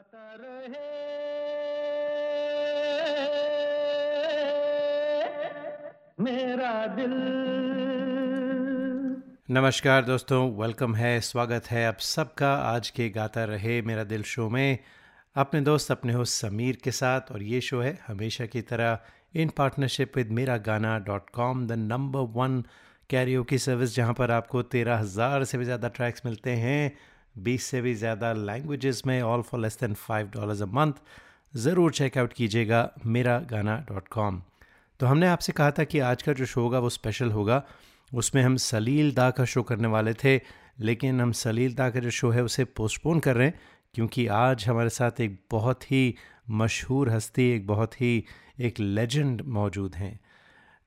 [0.00, 0.88] गाता रहे।
[6.20, 7.12] मेरा दिल।
[9.50, 14.48] नमस्कार दोस्तों वेलकम है, स्वागत है आप सबका। आज के गाता रहे मेरा दिल शो
[14.48, 14.78] में।
[15.36, 18.98] अपने दोस्त, अपने हो समीर के साथ और ये शो है हमेशा की तरह
[19.36, 22.62] इन partnership with Mera Gaana dot com the number one
[23.10, 26.92] karaoke की सर्विस जहाँ पर आपको तेरह हज़ार से भी ज़्यादा ट्रैक्स मिलते हैं।
[27.38, 30.92] बीस से भी ज़्यादा लैंग्वेजेस में all for less than five dollars a month
[31.56, 34.42] ज़रूर चेकआउट कीजिएगा मेरा गाना डॉट कॉम
[35.00, 37.62] तो हमने आपसे कहा था कि आज का जो शो होगा, वो स्पेशल होगा।
[38.14, 40.40] उसमें हम सलील दा का शो करने वाले थे,
[40.80, 43.60] लेकिन हम सलील दा का जो शो है, उसे पोस्टपोन कर रहे हैं,
[43.94, 46.14] क्योंकि आज हमारे साथ एक बहुत ही
[46.50, 48.24] मशहूर हस्ती, एक बहुत ही,
[48.60, 50.20] एक लेजेंड मौजूद हैं।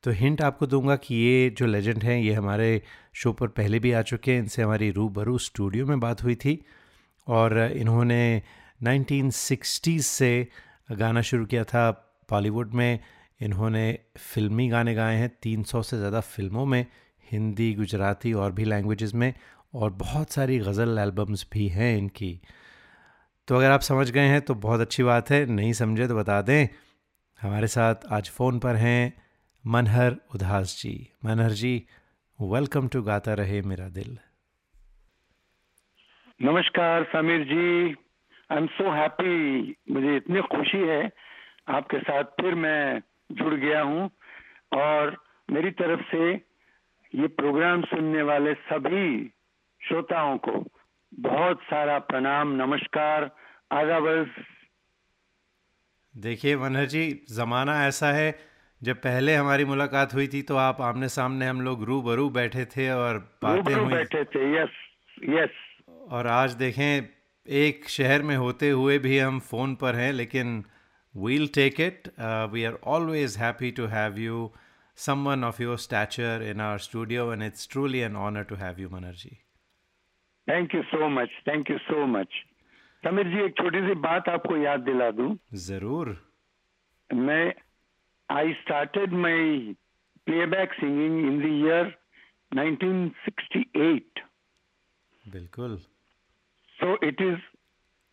[0.04, 2.82] तो हिंट आपको दूँगा कि ये जो लेजेंड हैं, ये हमारे
[3.14, 6.60] शो पर पहले भी आ चुके हैं। इनसे हमारी रूबरू स्टूडियो में बात हुई थी
[7.28, 8.42] और इन्होंने
[8.82, 10.48] 1960s से
[10.92, 11.90] गाना शुरू किया था
[12.30, 13.00] बॉलीवुड में।
[13.42, 16.86] इन्होंने फिल्मी गाने गाए हैं 300 से ज़्यादा फ़िल्मों में,
[17.28, 19.34] हिंदी, गुजराती और भी लैंग्वेजेस में
[19.74, 22.40] और बहुत सारी गज़ल एल्बम्स भी हैं इनकी।
[23.48, 26.42] तो अगर आप समझ गए हैं तो बहुत अच्छी बात है, नहीं समझे तो बता
[26.42, 26.68] दें।
[27.40, 29.23] हमारे साथ आज फ़ोन पर हैं
[29.68, 31.88] मनहर उदास जी। मनहर जी
[32.42, 34.18] वेलकम टू गाता रहे मेरा दिल।
[36.42, 37.92] नमस्कार Sameer ji.
[38.52, 41.12] I am so happy मुझे इतनी खुशी है।
[41.70, 44.10] आपके साथ फिर मैं जुड़ गया हूँ।
[44.74, 45.18] और
[45.52, 46.34] मेरी तरफ़ से
[47.14, 49.28] ये प्रोग्राम सुनने वाले सभी
[49.88, 50.66] श्रोताओं को
[51.20, 53.32] बहुत सारा प्रणाम नमस्कार
[53.72, 54.34] आदाब
[56.18, 58.53] देखिए मनहर जी ज़माना ऐसा है
[58.84, 62.66] जब पहले हमारी मुलाकात हुई थी तो आप आमने सामने हम लोग रू बरू बैठे
[62.72, 64.74] थे और बातें हुई। बैठे थे यस
[65.30, 65.62] यस
[66.12, 67.08] और आज देखें
[67.48, 70.64] एक शहर में होते हुए भी हम फ़ोन पर हैं लेकिन
[71.16, 72.12] we'll take it
[72.54, 74.52] we are always happy to have you
[74.98, 78.90] someone of your stature in our studio and it's truly an honour to have you
[78.90, 79.36] Manhar ji
[80.48, 82.44] thank you so much thank you so much
[83.04, 86.18] Sameer ji एक छोटी सी बात आपको याद दिला दूँ। ज़रूर।
[87.10, 87.54] मैं
[88.34, 89.76] I started my
[90.28, 91.84] playback singing in the year
[92.52, 94.22] 1968.
[95.26, 95.78] बिल्कुल.
[96.78, 97.38] So it is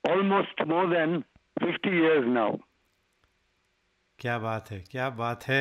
[0.04, 1.24] almost more than
[1.56, 2.50] 50 years now.
[4.18, 5.60] क्या बात है क्या बात है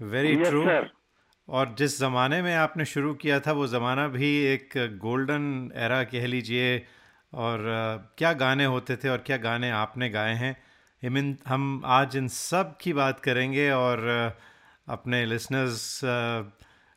[0.00, 0.88] वेरी ट्रू yes,
[1.48, 4.72] और जिस ज़माने में आपने शुरू किया था वो ज़माना भी एक
[5.02, 5.44] गोल्डन
[5.84, 6.70] एरा कह लीजिए
[7.32, 7.62] और
[8.18, 10.56] क्या गाने होते थे और क्या गाने आपने गाए हैं
[11.06, 13.98] इमिन हम आज इन सब की बात करेंगे और
[14.88, 16.00] अपने लिसनर्स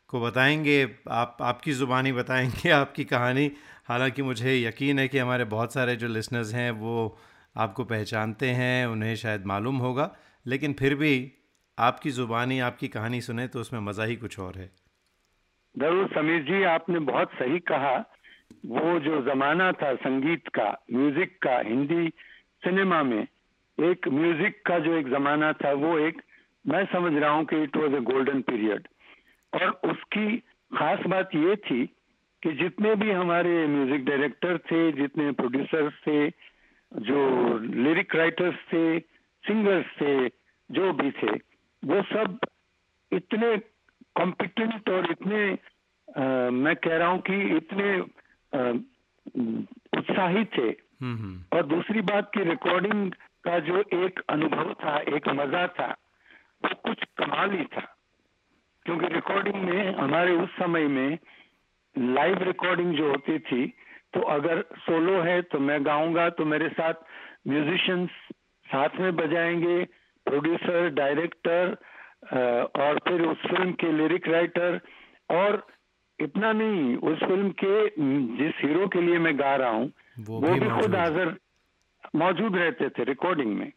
[0.08, 3.52] को बताएँगे, आप, आपकी ज़ुबानी बताएँगे, आपकी कहानी।
[3.88, 7.18] हालाँकि मुझे यकीन है कि हमारे बहुत सारे जो लिसनर्स हैं, वो
[7.56, 10.16] आपको पहचानते हैं, उन्हें शायद मालूम होगा।
[10.46, 11.32] लेकिन फिर भी
[11.78, 14.70] आपकी ज़ुबानी, आपकी कहानी सुने तो उसमें मज़ा ही कुछ और है।
[15.78, 17.96] ज़रूर, समीर जी, आपने बहुत सही कहा।
[18.66, 22.08] वो जो ज़माना था संगीत का म्यूज़िक का, हिंदी
[22.64, 23.26] सिनेमा में
[23.82, 26.22] एक म्यूज़िक का जो एक जमाना था वो एक
[26.64, 28.88] मैं समझ रहा हूँ कि it was a golden period
[29.52, 30.36] और उसकी
[30.70, 31.84] खास बात ये थी
[32.42, 36.28] कि जितने भी हमारे म्यूज़िक डायरेक्टर थे जितने प्रोड्यूसर्स थे
[36.92, 37.24] जो
[37.58, 38.84] लिरिक राइटर्स थे
[39.44, 40.14] सिंगर्स थे
[40.70, 41.32] जो भी थे
[41.82, 42.38] वो सब
[43.12, 43.56] इतने
[44.16, 47.98] कॉम्पिटेंट और इतने आ, मैं कह रहा हूँ कि इतने
[49.92, 50.68] उत्साहित थे
[51.02, 53.12] हम्म, हम्म। और दूसरी बात की रिकॉर्डिंग
[53.44, 55.86] का जो एक अनुभव था एक मज़ा था
[56.64, 57.86] वो कुछ कमाल ही था।
[58.86, 61.18] क्योंकि रिकॉर्डिंग में हमारे उस समय में
[61.98, 63.66] लाइव रिकॉर्डिंग जो होती थी
[64.14, 66.94] तो अगर सोलो है तो मैं गाऊँगा तो मेरे साथ
[67.48, 68.10] म्यूजिशियंस
[68.66, 69.84] साथ में बजाएँगे
[70.26, 71.76] प्रोड्यूसर डायरेक्टर
[72.80, 74.80] और फिर उस फ़िल्म के लिरिक राइटर
[75.30, 75.66] और
[76.18, 77.74] इतना नहीं उस फ़िल्म के
[78.36, 81.36] जिस हीरो के लिए मैं गा रहा हूँ वो, वो भी, भी खुद हाजिर
[82.16, 83.72] मौजूद रहते थे रिकॉर्डिंग में।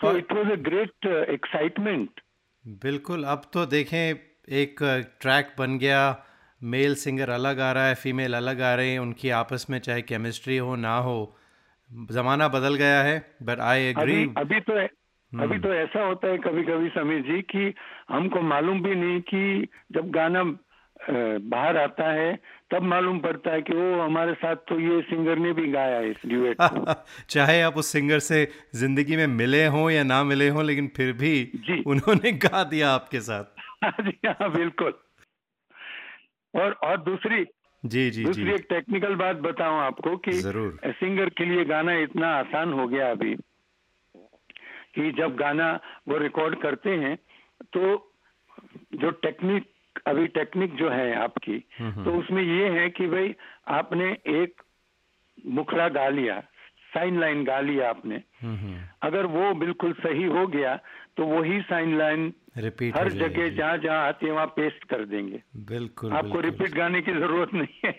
[0.00, 2.20] So it was a great excitement
[2.66, 4.14] बिल्कुल अब तो देखें
[4.48, 4.76] एक
[5.20, 6.26] ट्रैक uh, बन गया
[6.62, 10.02] मेल सिंगर अलग आ रहा है फीमेल अलग आ रहे हैं उनकी आपस में चाहे
[10.02, 11.36] केमिस्ट्री हो ना हो
[12.12, 14.86] जमाना बदल गया है बट आई एग्री अभी, तो.
[15.40, 17.74] अभी तो ऐसा होता है कभी कभी समीर जी कि
[18.08, 20.58] हमको मालूम भी नहीं कि जब गाना
[21.10, 22.34] बाहर आता है
[22.70, 26.10] तब मालूम पड़ता है कि वो हमारे साथ तो ये सिंगर ने भी गाया है
[26.10, 26.94] इस ड्यूएट को।
[27.30, 31.12] चाहे आप उस सिंगर से ज़िंदगी में मिले हो या ना मिले हो लेकिन फिर
[31.12, 33.44] भी जी। उन्होंने गा दिया आपके साथ।
[34.02, 34.92] जी हाँ बिल्कुल।
[36.54, 37.44] और और दूसरी
[37.84, 41.94] जी जी दूसरी जी। एक टेक्निकल बात बताऊँ आपको कि ज़रूर। सिंगर के लिए गाना
[41.98, 43.34] इतना आसान हो गया अभी
[44.94, 45.72] कि जब गाना
[46.08, 47.16] वो रिकॉर्ड करते हैं
[47.72, 48.12] तो
[48.94, 49.68] जो टेक्निक
[50.06, 53.34] अभी टेक्निक जो है आपकी हम्म, हम्म। तो उसमें ये है कि भाई
[53.68, 54.62] आपने एक
[55.46, 56.42] मुखड़ा गा लिया
[56.96, 58.22] साइन लाइन गा लिया आपने
[59.02, 60.76] अगर वो बिल्कुल सही हो गया
[61.16, 65.42] तो वही साइन लाइन रिपीट हर जगह जहाँ जहाँ आती है वहाँ पेस्ट कर देंगे।
[65.68, 67.92] बिल्कुल आपको रिपीट गाने की ज़रूरत नहीं है।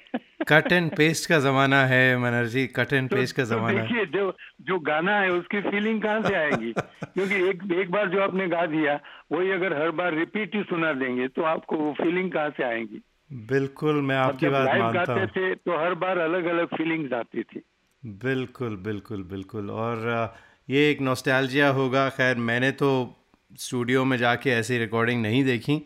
[0.48, 4.32] कट एंड पेस्ट का जमाना है मनर्जी कट एंड पेस्ट का तो जमाना। देखिए जो
[4.62, 6.72] जो गाना है उसकी फीलिंग कहाँ से आएगी?
[6.74, 9.00] क्योंकि एक एक बार जो आपने गा दिया
[9.32, 13.02] वही अगर हर बार रिपीट ही सुना देंगे तो आपको वो फीलिंग कहाँ से आएगी?
[13.48, 17.44] बिल्कुल मैं आपकी बात मानता गाते हूँ। थे तो हर बार अलग अलग फीलिंग्स आती
[17.44, 17.62] थी।
[18.08, 20.36] बिल्कुल बिल्कुल बिल्कुल। और
[20.70, 22.90] ये एक नॉस्टैल्जिया होगा खैर मैंने तो
[23.60, 25.82] स्टूडियो में जाके ऐसी रिकॉर्डिंग नहीं देखी।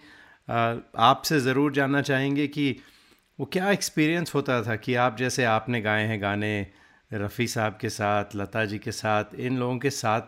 [0.47, 2.75] आपसे ज़रूर जानना चाहेंगे कि
[3.39, 6.51] वो क्या एक्सपीरियंस होता था कि आप जैसे आपने गाए हैं गाने
[7.13, 10.21] रफ़ी साहब के साथ लता जी के साथ इन लोगों के साथ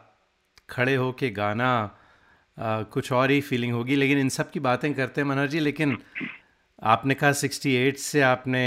[0.69, 1.73] खड़े हो के गाना
[2.57, 5.59] अ, कुछ और ही फीलिंग होगी। लेकिन इन सब की बातें करते हैं मनोहर जी
[5.59, 5.97] लेकिन
[6.81, 8.63] आपने कहा 68 से आपने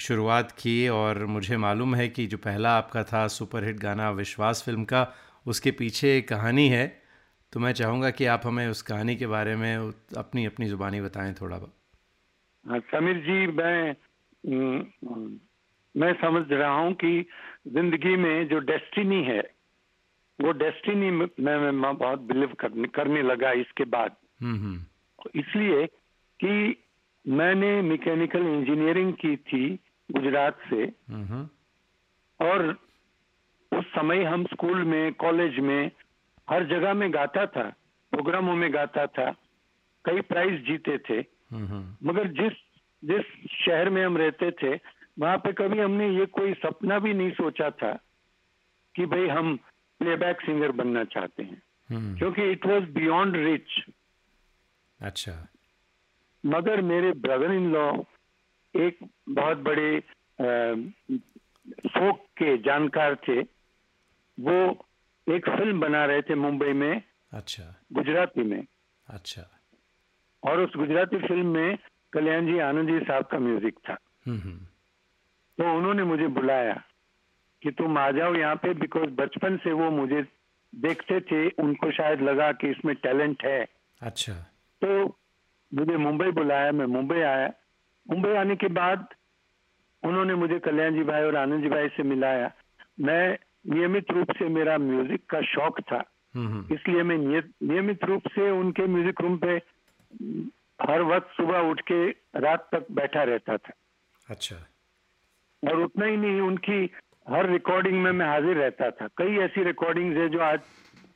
[0.00, 4.84] शुरुआत की और मुझे मालूम है कि जो पहला आपका था सुपरहिट गाना विश्वास फ़िल्म
[4.84, 5.14] का
[5.46, 7.02] उसके पीछे एक कहानी है।
[7.52, 9.76] तो मैं चाहूँगा कि आप हमें उस कहानी के बारे में
[10.16, 11.74] अपनी अपनी ज़ुबानी बताएँ थोड़ा बहुत।
[12.68, 13.96] हाँ, समीर जी मैं
[15.96, 17.26] मैं समझ रहा हूँ कि
[17.68, 19.40] ज़िंदगी में जो डेस्टिनी है
[20.40, 25.86] वो डेस्टिनी में मैं, मैं बहुत बिलीव करने करने लगा इसके बाद। हम्म हम्म। इसलिए
[26.40, 26.84] कि
[27.28, 29.78] मैंने मैकेनिकल इंजीनियरिंग की थी
[30.10, 30.86] गुजरात से।
[32.40, 32.78] और
[33.72, 35.90] उस समय हम स्कूल में कॉलेज में
[36.50, 37.70] हर जगह में गाता था
[38.12, 39.30] प्रोग्रामों में गाता था
[40.04, 41.18] कई प्राइज जीते थे।
[42.08, 42.52] मगर जिस
[43.02, 44.74] जिस शहर में हम रहते थे
[45.18, 47.92] वहाँ पे कभी हमने ये कोई सपना भी नहीं सोचा था
[48.94, 49.56] कि भाई हम
[50.00, 53.84] प्लेबैक सिंगर बनना चाहते हैं। हम्म, क्योंकि इट वाज बियॉन्ड रिच
[55.00, 55.46] अच्छा।
[56.44, 57.92] मगर मेरे ब्रदर इन लॉ
[58.74, 58.98] एक
[59.28, 59.98] बहुत बड़े
[61.88, 63.40] फोक के जानकार थे।
[64.38, 64.56] वो
[65.26, 68.62] एक फ़िल्म बना रहे थे मुंबई में अच्छा। गुजराती में।
[69.06, 69.42] अच्छा।
[70.42, 71.76] और उस गुजराती फ़िल्म में
[72.12, 74.58] कल्याण जी आनंद जी साहब का म्यूज़िक था। हम्म हम्म,
[75.58, 76.82] तो उन्होंने मुझे बुलाया
[77.62, 80.22] कि तुम आ जाओ यहाँ पे बिकॉज़ बचपन से वो मुझे
[80.72, 83.66] देखते थे उनको शायद लगा कि इसमें टैलेंट है।
[84.00, 84.32] अच्छा।
[84.82, 85.06] तो
[85.72, 87.52] मुझे मुंबई बुलाया मैं मुंबई आया।
[88.06, 89.06] मुंबई आने के बाद
[90.02, 92.50] उन्होंने मुझे कल्याण जी भाई और आनंद जी भाई से मिलाया।
[93.00, 96.02] मैं नियमित रूप से मेरा म्यूज़िक का शौक था।
[96.34, 99.56] हम्म हम्म, इसलिए मैं नियमित रूप से उनके म्यूज़िक रूम पे
[100.80, 102.08] हर वक्त सुबह उठ के
[102.40, 103.72] रात तक बैठा रहता था।
[104.26, 104.56] अच्छा।
[105.62, 106.90] और उतना ही नहीं उनकी
[107.28, 110.60] हर रिकॉर्डिंग में मैं हाजिर रहता था। कई ऐसी रिकॉर्डिंग्स है जो आज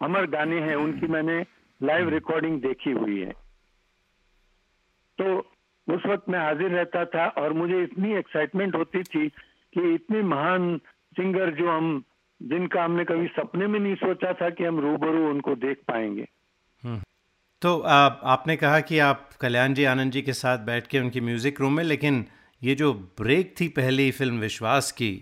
[0.02, 1.40] अमर गाने हैं उनकी मैंने
[1.80, 3.32] लाइव रिकॉर्डिंग देखी हुई है।
[5.18, 5.38] तो
[5.88, 9.28] उस वक्त मैं हाजिर रहता था और मुझे इतनी एक्साइटमेंट होती थी
[9.72, 10.76] कि इतने महान
[11.12, 12.02] सिंगर जो हम
[12.40, 16.26] जिनका हमने कभी सपने में नहीं सोचा था कि हम रूबरू उनको देख पाएँगे।
[17.62, 21.20] तो आप आपने कहा कि आप कल्याण जी आनंद जी के साथ बैठ के उनकी
[21.20, 22.24] म्यूज़िक रूम में लेकिन
[22.62, 25.12] ये जो ब्रेक थी पहली फ़िल्म विश्वास की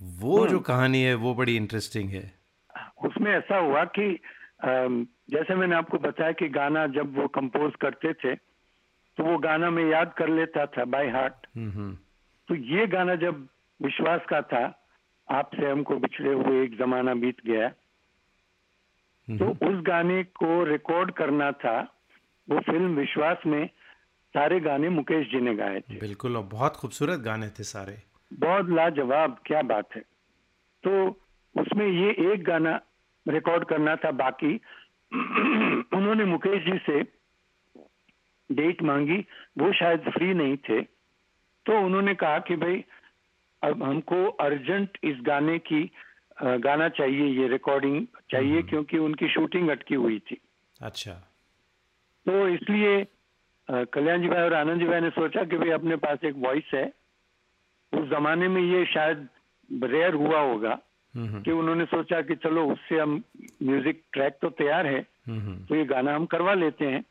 [0.00, 2.32] वो जो कहानी है वो बड़ी इंटरेस्टिंग है।
[3.04, 4.18] उसमें ऐसा हुआ कि
[5.30, 8.34] जैसे मैंने आपको बताया कि गाना जब वो कंपोज करते थे
[9.16, 11.46] तो वो गाना मैं याद कर लेता था बाय हार्ट
[12.48, 13.48] तो ये गाना जब
[13.82, 14.82] विश्वास का था
[15.30, 17.68] आपसे हमको बिछड़े हुए एक जमाना बीत गया।
[19.28, 21.80] तो उस गाने को रिकॉर्ड करना था।
[22.50, 23.66] वो फ़िल्म विश्वास में
[24.34, 28.68] सारे गाने मुकेश जी ने गाए थे। बिल्कुल और बहुत खूबसूरत गाने थे सारे। बहुत
[28.68, 30.00] लाजवाब क्या बात है।
[30.84, 31.08] तो
[31.60, 32.80] उसमें ये एक गाना
[33.28, 34.60] रिकॉर्ड करना था। बाकी
[35.96, 37.15] उन्होंने मुकेश जी से
[38.50, 39.18] डेट मांगी
[39.58, 40.80] वो शायद फ्री नहीं थे।
[41.66, 42.84] तो उन्होंने कहा कि भाई
[43.62, 45.82] अब हमको अर्जेंट इस गाने की
[46.60, 50.40] गाना चाहिए ये रिकॉर्डिंग चाहिए क्योंकि उनकी शूटिंग अटकी हुई थी।
[50.80, 51.12] अच्छा।
[52.26, 53.06] तो इसलिए
[53.68, 56.70] कल्याण जी भाई और आनंद जी भाई ने सोचा कि भाई अपने पास एक वॉइस
[56.74, 56.86] है।
[57.92, 59.28] उस जमाने में ये शायद
[59.84, 60.78] रेयर हुआ होगा
[61.14, 63.22] हम्म हम्म, कि उन्होंने सोचा कि चलो उससे हम
[63.62, 67.02] म्यूज़िक ट्रैक तो तैयार है। हम्म हम्म, तो ये गाना हम करवा लेते हैं।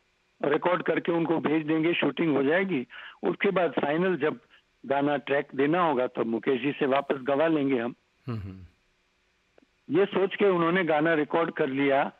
[0.45, 2.85] रिकॉर्ड करके उनको भेज देंगे शूटिंग हो जाएगी।
[3.23, 4.39] उसके बाद फाइनल जब
[4.85, 7.95] गाना ट्रैक देना होगा तो मुकेश जी से वापस गवा लेंगे हम।
[8.27, 8.65] हम्म हम्म,
[9.89, 12.11] ये सोच के उन्होंने गाना रिकॉर्ड कर लिया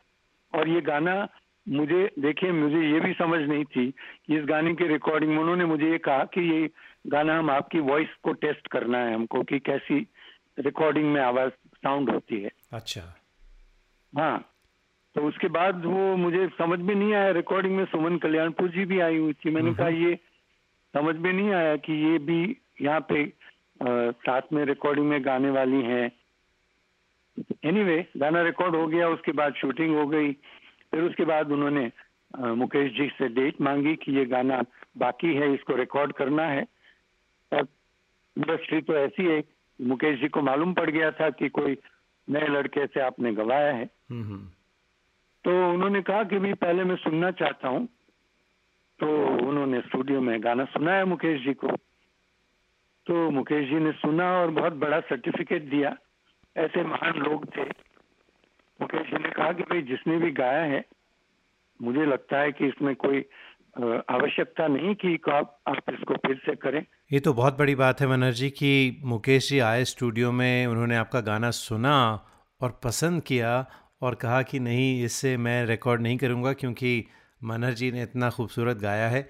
[0.53, 1.27] और ये गाना
[1.69, 5.65] मुझे देखिए मुझे ये भी समझ नहीं थी कि इस गाने की रिकॉर्डिंग में उन्होंने
[5.65, 6.69] मुझे ये कहा कि ये
[7.07, 10.07] गाना हम आपकी वॉइस को टेस्ट करना है हमको कि कैसी
[10.59, 13.01] रिकॉर्डिंग में आवाज़ साउंड होती है। अच्छा।
[14.17, 14.54] हाँ।
[15.15, 18.99] तो उसके बाद वो मुझे समझ में नहीं आया रिकॉर्डिंग में सुमन कल्याणपुर जी भी
[18.99, 20.15] आई हुई थी। मैंने कहा ये
[20.93, 25.49] समझ में नहीं आया कि ये भी यहाँ पे आ, साथ में रिकॉर्डिंग में गाने
[25.49, 26.11] वाली हैं।
[27.65, 30.31] एनीवे anyway, गाना रिकॉर्ड हो गया उसके बाद शूटिंग हो गई।
[30.91, 31.91] फिर उसके बाद उन्होंने
[32.55, 34.61] मुकेश जी से डेट मांगी कि ये गाना
[34.97, 36.65] बाकी है इसको रिकॉर्ड करना है।
[37.51, 37.67] और
[38.35, 39.43] इंडस्ट्री तो ऐसी है
[39.79, 41.77] मुकेश जी को मालूम पड़ गया था कि कोई
[42.27, 43.89] नए लड़के से आपने गवाया है।
[45.45, 47.87] तो उन्होंने कहा कि भी पहले मैं सुनना चाहता हूँ।
[48.99, 51.67] तो उन्होंने स्टूडियो में गाना सुनाया मुकेश जी को।
[53.05, 55.97] तो मुकेश जी ने सुना और बहुत बड़ा सर्टिफिकेट दिया।
[56.57, 57.61] ऐसे महान लोग थे।
[58.81, 60.85] मुकेश जी ने कहा कि भाई, जिसने भी गाया है,
[61.81, 63.25] मुझे लगता है कि इसमें कोई
[64.09, 68.07] आवश्यकता नहीं कि आप आप इसको फिर से करें। ये तो बहुत बड़ी बात है
[68.07, 72.25] मनर जी कि मुकेश जी आए स्टूडियो में, उन्होंने आपका गाना सुना
[72.61, 73.65] और पसंद किया
[74.01, 77.05] और कहा कि नहीं इससे मैं रिकॉर्ड नहीं करूँगा क्योंकि
[77.41, 79.29] मनहर जी ने इतना खूबसूरत गाया है।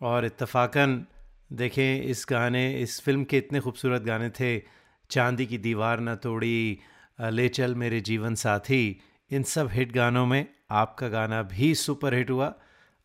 [0.00, 1.04] और इतफाक़न
[1.52, 4.58] देखें इस गाने इस फ़िल्म के इतने खूबसूरत गाने थे।
[5.10, 6.78] चांदी की दीवार न तोड़ी
[7.18, 12.30] ले चल मेरे जीवन साथी। इन सब हिट गानों में आपका गाना भी सुपर हिट
[12.30, 12.52] हुआ।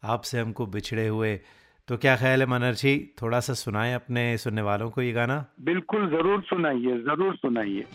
[0.03, 1.39] आपसे हमको बिछड़े हुए।
[1.87, 5.45] तो क्या ख्याल है मनर जी थोड़ा सा सुनाएँ अपने सुनने वालों को ये गाना।
[5.61, 7.85] बिल्कुल ज़रूर सुनाइए ज़रूर सुनाइए।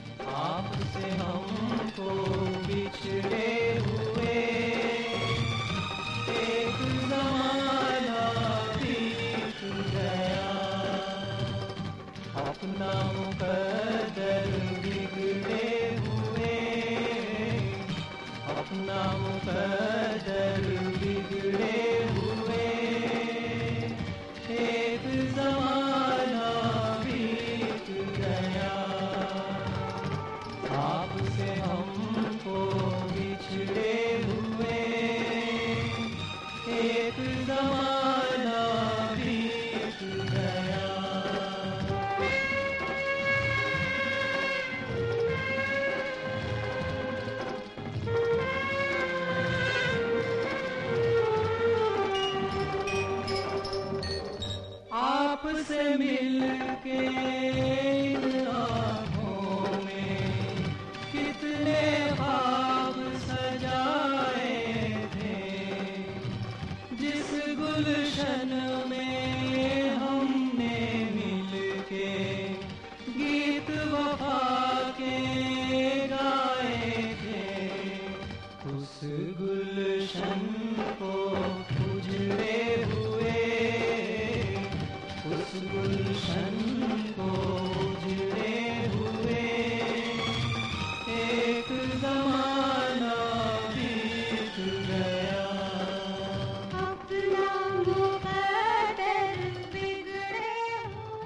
[12.64, 13.23] अपना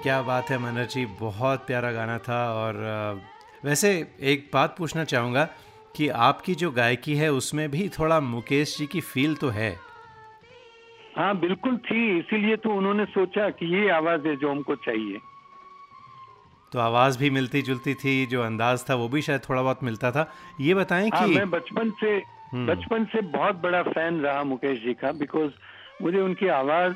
[0.09, 2.77] क्या बात है मनर जी। बहुत प्यारा गाना था और
[3.65, 3.88] वैसे
[4.21, 5.45] एक बात पूछना चाहूँगा
[5.97, 9.71] कि आपकी जो गायकी है उसमें भी थोड़ा मुकेश जी की फील तो है?
[11.17, 15.19] हाँ बिल्कुल थी। इसीलिए तो उन्होंने सोचा कि ये आवाज़ है जो हमको चाहिए।
[16.73, 20.11] तो आवाज़ भी मिलती जुलती थी जो अंदाज था वो भी शायद थोड़ा बहुत मिलता
[20.11, 20.25] था।
[20.61, 22.15] ये बताएँ हाँ, कि मैं बचपन से
[22.53, 25.50] हम्म। बचपन से बहुत बड़ा फ़ैन रहा मुकेश जी का बिकॉज़
[26.03, 26.95] मुझे उनकी आवाज़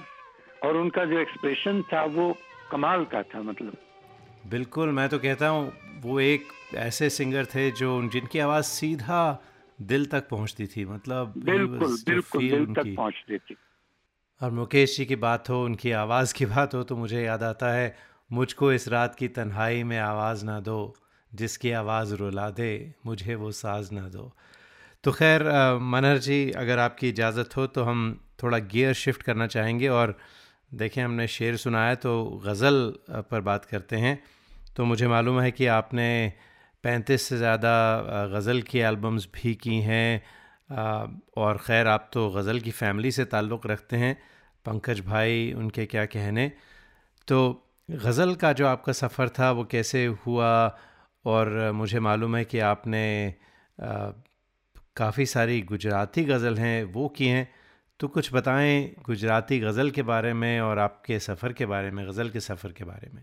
[0.65, 2.35] और उनका जो एक्सप्रेशन था वो
[2.73, 3.77] कमाल का था मतलब।
[4.51, 6.49] बिल्कुल मैं तो कहता हूँ वो एक
[6.83, 9.21] ऐसे सिंगर थे जो जिनकी आवाज़ सीधा
[9.79, 13.57] दिल तक पहुँचती थी मतलब बिल्कुल बिल्कुल दिल तक पहुँचती थी।
[14.41, 17.73] और मुकेश जी की बात हो उनकी आवाज़ की बात हो तो मुझे याद आता
[17.73, 17.95] है
[18.31, 20.79] मुझको इस रात की तन्हाई में आवाज़ ना दो
[21.33, 22.73] जिसकी आवाज़ रुला दे
[23.07, 24.31] मुझे वो साज ना दो।
[25.05, 25.43] तो खैर
[25.83, 28.03] मनहर जी अगर आपकी इजाज़त हो तो हम
[28.43, 30.17] थोड़ा गियर शिफ्ट करना चाहेंगे और
[30.73, 32.13] देखें हमने शेर सुनाया तो
[32.45, 32.95] गज़ल
[33.31, 34.19] पर बात करते हैं।
[34.77, 36.33] तो मुझे मालूम है कि आपने
[36.85, 37.73] पैंतीस से ज़्यादा
[38.33, 40.23] गज़ल की एल्बम्स भी की हैं।
[41.37, 44.17] और ख़ैर, आप तो गज़ल की फ़ैमिली से ताल्लुक़ रखते हैं,
[44.67, 46.51] पंकज भाई, उनके क्या कहने।
[47.29, 47.39] तो
[47.89, 50.79] गज़ल का जो आपका सफ़र था, वो कैसे हुआ?
[51.25, 53.05] और मुझे मालूम है कि आपने
[54.97, 57.49] काफ़ी सारी गुजराती गज़ल हैं, वो की हैं।
[58.03, 62.29] तो कुछ बताएँ गुजराती गज़ल के बारे में और आपके सफ़र के बारे में गज़ल
[62.29, 63.23] के सफ़र के बारे में।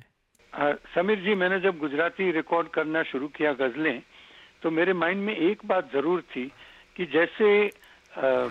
[0.54, 4.02] आ, समीर जी मैंने जब गुजराती रिकॉर्ड करना शुरू किया गज़लें
[4.64, 6.46] तो मेरे माइंड में एक बात ज़रूर थी
[6.96, 8.48] कि जैसे आ,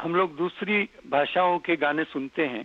[0.00, 2.64] हम लोग दूसरी भाषाओं के गाने सुनते हैं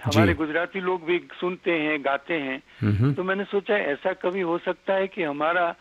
[0.00, 4.94] हमारे गुजराती लोग भी सुनते हैं गाते हैं। तो मैंने सोचा ऐसा कभी हो सकता
[4.94, 5.74] है कि हमारा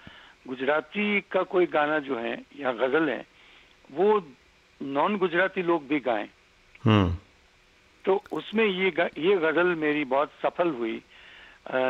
[0.47, 3.25] गुजराती का कोई गाना जो है या गज़ल है
[3.91, 4.19] वो
[4.80, 6.28] नॉन गुजराती लोग भी गाएं
[6.84, 7.16] हम्म।
[8.04, 8.88] तो उसमें ये
[9.18, 11.02] ये गजल मेरी बहुत सफल हुई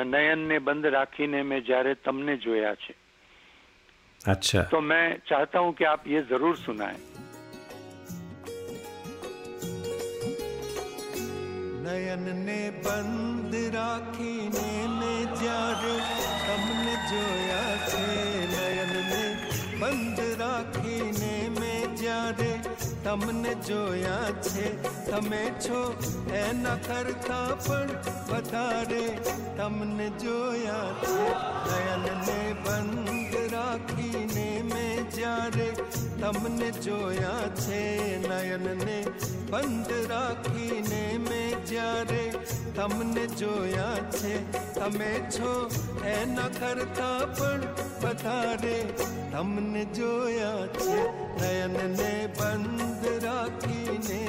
[0.07, 2.95] नयन ने बंद राखी ने मैं जारे तमने जोया छे
[4.29, 6.97] अच्छा तो मैं चाहता हूं कि आप ये जरूर सुनाएं
[11.85, 15.97] નયન ને બંધ રાખીને મેં જ્યારે
[16.47, 18.05] તમને જોયા છે
[18.53, 19.23] નયન ને
[19.75, 21.66] બંધ રાખીને મેં જ્યારે
[23.07, 24.67] તમને જોયા છે
[25.07, 25.81] તમે છો
[26.37, 27.91] એના કરતા પણ
[28.29, 29.05] વધારે
[29.57, 31.19] તમને જોયા છે
[31.69, 35.69] નયનને બંધ રાખીને મેં જ્યારે
[36.21, 37.81] તમને જોયા છે
[38.25, 38.99] નયનને
[39.51, 42.23] બંધ રાખીને મેં જ્યારે
[42.77, 44.35] તમને જોયા છે
[44.75, 45.53] તમે છો
[46.13, 47.67] એના કરતા પણ
[48.03, 48.79] વધારે
[49.33, 50.99] તમને જોયા છે
[51.39, 54.21] નયનને બંધ રાખીને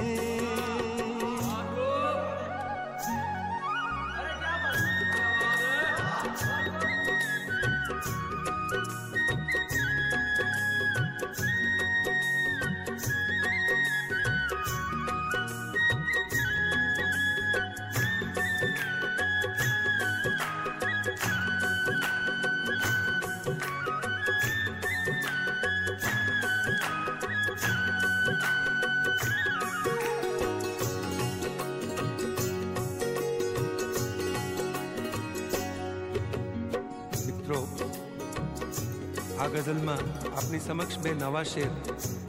[40.68, 41.70] સમક્ષ બે નવા શેર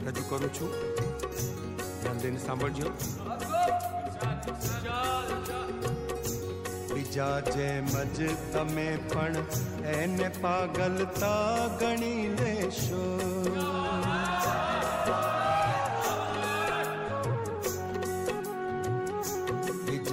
[0.05, 0.71] રજૂ કરું છું
[2.01, 2.87] ધ્યાન દઈને સાંભળજો
[6.89, 9.35] બીજા જેમ જ તમે પણ
[9.95, 13.03] એને પાગલતા ગણી લેશો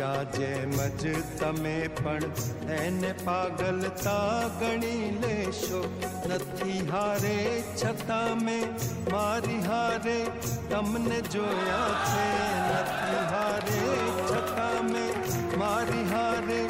[0.07, 5.81] બીજા જેમ જ તમે પણ એને પાગલતા ગણી લેશો
[6.29, 7.38] નથી હારે
[7.75, 8.68] છતાં મેં
[9.11, 10.18] મારી હારે
[10.68, 12.29] તમને જોયા છે
[12.61, 13.81] નથી હારે
[14.22, 15.14] છતાં મેં
[15.59, 16.61] મારી હારે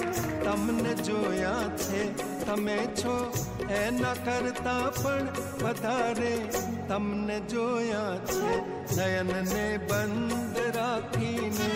[0.42, 2.02] તમને જોયા છે
[2.42, 3.16] તમે છો
[3.78, 5.28] એના કરતા પણ
[5.60, 6.34] વધારે
[6.88, 8.56] તમને જોયા છે
[8.96, 11.75] નયનને બંધ રાખીને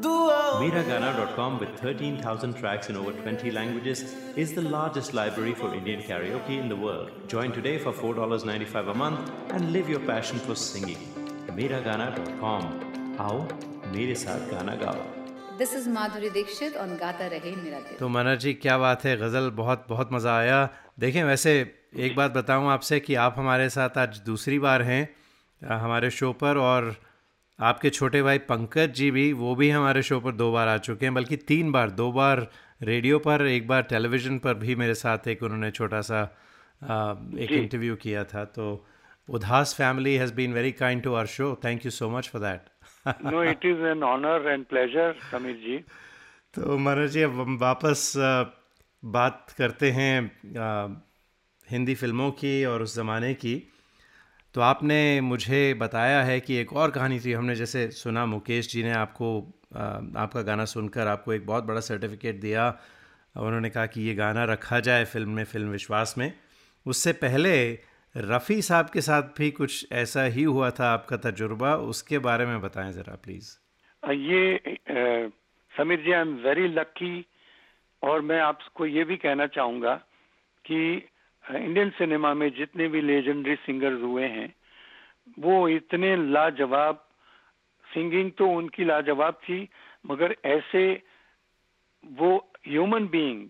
[0.00, 6.58] Miragana.com with 13,000 tracks in over 20 languages is the largest library for Indian karaoke
[6.58, 7.10] in the world.
[7.28, 10.96] Join today for $4.95 a month and live your passion for singing.
[11.50, 12.64] Miragana.com.
[13.20, 13.40] आओ
[13.92, 15.02] मेरे साथ गाना गाओ
[15.58, 19.16] दिस इज़ माधुरी दीक्षित और गाता रहे मेरा दिल तो मना जी क्या बात है
[19.18, 20.68] गज़ल बहुत बहुत मज़ा आया
[21.00, 21.52] देखें वैसे
[22.06, 25.02] एक बात बताऊँ आपसे कि आप हमारे साथ आज दूसरी बार हैं
[25.62, 26.94] हमारे शो पर और
[27.58, 31.06] आपके छोटे भाई पंकज जी भी वो भी हमारे शो पर दो बार आ चुके
[31.06, 32.46] हैं बल्कि तीन बार दो बार
[32.82, 36.22] रेडियो पर एक बार टेलीविज़न पर भी मेरे साथ एक उन्होंने छोटा सा
[36.82, 38.86] आ, एक इंटरव्यू किया था। तो
[39.28, 43.24] Udhas family has been very kind to our show thank you so much for that
[43.24, 45.78] no it is an honour and pleasure Sameer ji
[46.54, 48.12] तो मनोज जी अब हम वापस
[49.02, 50.14] बात करते हैं
[51.70, 53.54] हिंदी फ़िल्मों की और उस ज़माने की।
[54.54, 58.82] तो आपने मुझे बताया है कि एक और कहानी थी हमने जैसे सुना, मुकेश जी
[58.82, 59.38] ने आपको
[60.16, 62.68] आपका गाना सुनकर आपको एक बहुत बड़ा सर्टिफिकेट दिया।
[63.36, 66.32] उन्होंने कहा कि ये गाना रखा जाए फ़िल्म में, फ़िल्म विश्वास में।
[66.86, 67.78] उससे पहले
[68.14, 72.60] रफ़ी साहब के साथ भी कुछ ऐसा ही हुआ था आपका तजुर्बा, उसके बारे में
[72.60, 73.56] बताएँ ज़रा प्लीज़।
[74.02, 74.76] ये
[75.72, 77.24] Sameer ji I am very lucky
[78.02, 79.94] और मैं आपको ये भी कहना चाहूँगा
[80.64, 81.08] कि
[81.44, 84.54] इंडियन सिनेमा में जितने भी लेजेंडरी सिंगर्स हुए हैं
[85.38, 87.08] वो इतने लाजवाब
[87.94, 89.68] सिंगिंग तो उनकी लाजवाब थी
[90.06, 91.02] मगर ऐसे
[92.04, 92.36] वो
[92.68, 93.48] ह्यूमन बीइंग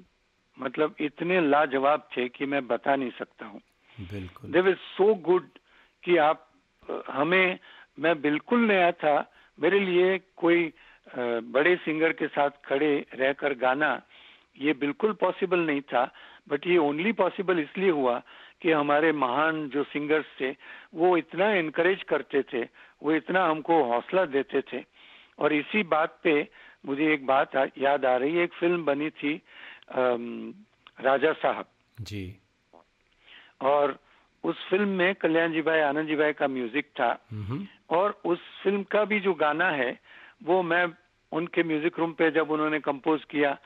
[0.59, 3.61] मतलब इतने लाजवाब थे कि मैं बता नहीं सकता हूँ।
[3.99, 5.49] बिल्कुल। दे वर सो गुड
[6.05, 6.49] कि आप
[7.11, 7.59] हमें
[7.99, 9.15] मैं बिल्कुल नया था
[9.59, 10.73] मेरे लिए कोई
[11.55, 14.03] बड़े सिंगर के साथ खड़े रहकर गाना
[14.61, 16.05] ये बिल्कुल पॉसिबल नहीं था।
[16.47, 18.19] बट ये ओनली पॉसिबल इसलिए हुआ
[18.63, 20.51] कि हमारे महान जो सिंगर्स थे
[20.95, 22.63] वो इतना इनकरेज करते थे
[23.03, 24.85] वो इतना हमको हौसला देते थे।
[25.39, 26.35] और इसी बात पे
[26.87, 29.35] मुझे एक बात याद आ रही है एक फ़िल्म बनी थी
[29.93, 31.67] राजा साहब।
[31.99, 32.25] जी।
[33.63, 33.99] और
[34.45, 37.11] उस फ़िल्म में कल्याण जी भाई आनंद जी भाई का म्यूज़िक था।
[37.91, 39.99] और उस फ़िल्म का भी जो गाना है
[40.45, 40.87] वो मैं
[41.33, 43.57] उनके म्यूज़िक रूम पे जब उन्होंने कंपोज किया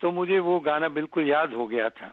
[0.00, 2.12] तो मुझे वो गाना बिल्कुल याद हो गया था।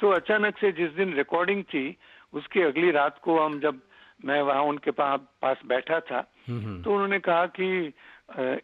[0.00, 1.84] तो अचानक से जिस दिन रिकॉर्डिंग थी
[2.32, 3.80] उसकी अगली रात को हम जब
[4.24, 7.68] मैं वहाँ उनके पास बैठा था तो उन्होंने कहा कि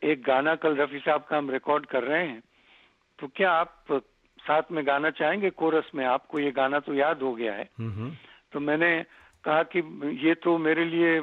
[0.05, 2.43] एक गाना कल रफी साहब का हम रिकॉर्ड कर रहे हैं।
[3.19, 4.01] तो क्या आप
[4.39, 5.51] साथ में गाना चाहेंगे?
[5.51, 7.69] कोरस में आपको ये गाना तो याद हो गया है।
[8.53, 8.91] तो मैंने
[9.45, 9.79] कहा कि
[10.27, 11.21] ये तो मेरे लिए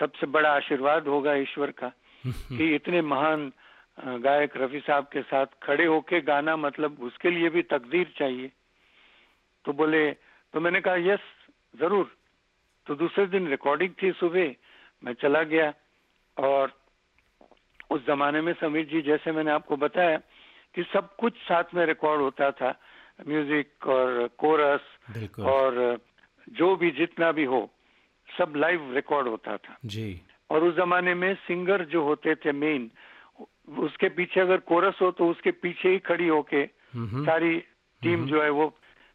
[0.00, 1.92] सबसे बड़ा आशीर्वाद होगा ईश्वर का
[2.24, 3.52] कि इतने महान
[3.98, 8.50] गायक रफी साहब के साथ खड़े होके गाना मतलब उसके लिए भी तकदीर चाहिए।
[9.64, 10.10] तो बोले
[10.54, 11.24] तो मैंने कहा यस
[11.74, 12.10] ज़रूर.
[12.86, 14.54] तो दूसरे दिन रिकॉर्डिंग थी सुबह
[15.02, 15.72] मैं चला गया
[16.36, 16.72] और
[17.90, 20.16] उस जमाने में समीर जी जैसे मैंने आपको बताया
[20.74, 22.74] कि सब कुछ साथ में रिकॉर्ड होता था
[23.28, 24.80] म्यूज़िक और कोरस
[25.40, 25.98] और
[26.52, 27.68] जो भी जितना भी हो
[28.28, 30.20] सब लाइव रिकॉर्ड होता था। जी।
[30.50, 32.90] और उस जमाने में सिंगर जो होते थे मेन
[33.78, 36.64] उसके पीछे अगर कोरस हो तो उसके पीछे ही खड़ी होके
[36.96, 37.58] सारी
[38.02, 38.66] टीम जो है वो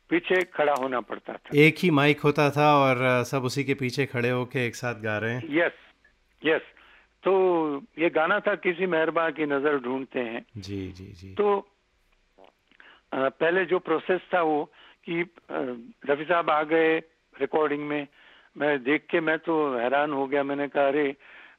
[0.09, 4.05] पीछे खड़ा होना पड़ता था। एक ही माइक होता था और सब उसी के पीछे
[4.05, 5.73] खड़े होके एक साथ गा रहे हैं। Yes
[6.41, 6.61] yes.
[7.23, 7.33] तो
[7.99, 11.59] ये गाना था किसी मेहरबा की नज़र ढूंढते हैं। जी जी जी। तो
[13.13, 14.63] पहले जो प्रोसेस था वो
[15.09, 15.21] कि
[16.09, 16.97] रफी साहब आ गए
[17.35, 18.07] रिकॉर्डिंग में।
[18.57, 21.15] मैं देख के मैं तो हैरान हो गया। मैंने कहा अरे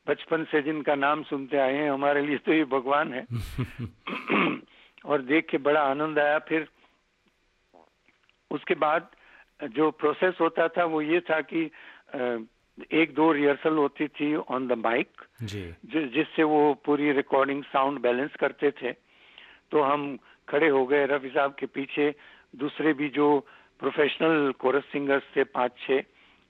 [0.09, 3.25] बचपन से जिनका नाम सुनते आए हैं हमारे लिए तो ये भगवान है।
[5.05, 6.69] और देख के बड़ा आनंद आया। फिर
[8.51, 9.09] उसके बाद
[9.75, 11.71] जो प्रोसेस होता था वो ये था कि
[12.95, 18.71] एक दो रिहर्सल होती थी ऑन द माइक जिससे वो पूरी रिकॉर्डिंग साउंड बैलेंस करते
[18.83, 18.93] थे।
[19.73, 22.15] तो हम खड़े हो गए रफी साहब के पीछे।
[22.55, 23.27] दूसरे भी जो
[23.81, 26.03] प्रोफेशनल कोरस सिंगर्स थे पाँच छह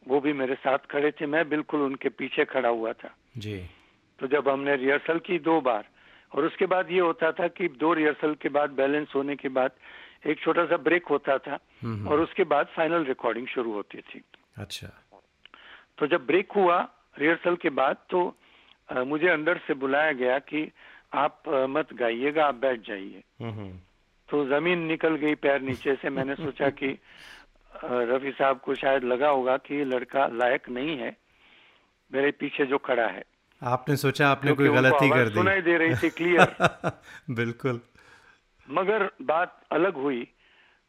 [0.07, 3.59] वो भी मेरे साथ खड़े थे। मैं बिल्कुल उनके पीछे खड़ा हुआ था। जी।
[4.19, 5.89] तो जब हमने रिहर्सल की दो बार
[6.33, 9.71] और उसके बाद ये होता था कि दो रिहर्सल के बाद बैलेंस होने के बाद
[10.27, 11.59] एक छोटा सा ब्रेक होता था
[12.09, 14.23] और उसके बाद फाइनल रिकॉर्डिंग शुरू होती थी।
[14.59, 14.89] अच्छा।
[15.99, 16.81] तो जब ब्रेक हुआ
[17.19, 18.35] रिहर्सल के बाद तो
[18.93, 20.71] आ, मुझे अंदर से बुलाया गया कि
[21.15, 23.23] आप आ, मत गाइएगा आप बैठ जाइए।
[24.29, 26.99] तो ज़मीन निकल गई पैर नीचे से। मैंने सोचा कि
[27.85, 31.17] रफी साहब को शायद लगा होगा कि लड़का लायक नहीं है
[32.13, 33.25] मेरे पीछे जो खड़ा है।
[33.63, 36.55] आपने सोचा आपने कोई गलती कर दी। सुनाई दे रही थी क्लियर
[37.31, 37.81] बिल्कुल।
[38.71, 40.27] मगर बात अलग हुई।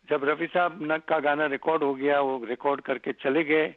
[0.10, 3.74] जब रफी साहब नक का गाना रिकॉर्ड हो गया, वो रिकॉर्ड करके चले गए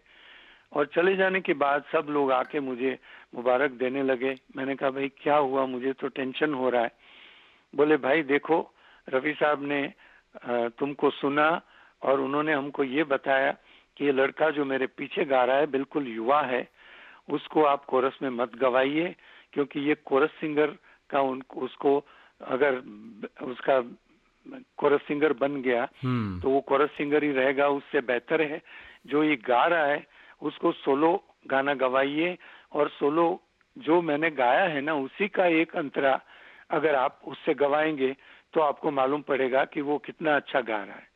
[0.73, 2.99] और चले जाने के बाद सब लोग आके मुझे
[3.35, 5.67] मुबारक देने लगे। मैंने कहा, भाई, क्या हुआ?
[5.67, 6.91] मुझे तो टेंशन हो रहा है।
[7.75, 8.75] बोले, भाई, देखो
[9.09, 9.83] रफी साहब ने
[10.79, 11.49] तुमको सुना
[12.03, 13.51] और उन्होंने हमको ये बताया
[13.97, 16.69] कि ये लड़का जो मेरे पीछे गा रहा है, बिल्कुल युवा है,
[17.31, 19.15] उसको आप कोरस में मत गवाइए,
[19.53, 20.75] क्योंकि ये कोरस सिंगर
[21.11, 22.05] का उन, उसको
[22.43, 22.77] अगर
[23.43, 23.81] उसका
[24.77, 28.63] कोरस सिंगर बन गया हम्म। तो वो कोरस सिंगर ही रहेगा उससे बेहतर है।
[29.07, 30.07] जो ये गा रहा है
[30.43, 31.13] उसको सोलो
[31.47, 32.39] गाना गवाइए
[32.73, 33.43] और सोलो
[33.79, 36.21] जो मैंने गाया है ना उसी का एक अंतरा
[36.71, 38.17] अगर आप उससे गवाएँगे
[38.55, 41.11] तो आपको मालूम पड़ेगा कि वो कितना अच्छा गा रहा है।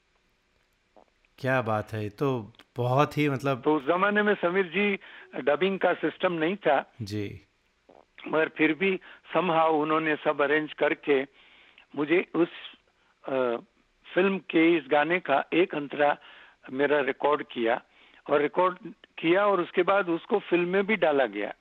[1.39, 4.99] क्या बात है तो बहुत ही मतलब तो उस जमाने में समीर जी
[5.43, 7.41] डबिंग का सिस्टम नहीं था। जी।
[8.27, 8.91] मगर फिर भी
[9.35, 11.23] समहाउ उन्होंने सब अरेंज करके
[11.97, 12.49] मुझे उस
[13.25, 13.57] आ,
[14.07, 16.17] फ़िल्म के इस गाने का एक अंतरा
[16.73, 17.81] मेरा रिकॉर्ड किया
[18.31, 18.79] और रिकॉर्ड
[19.19, 21.53] किया और उसके बाद उसको फ़िल्म में भी डाला गया।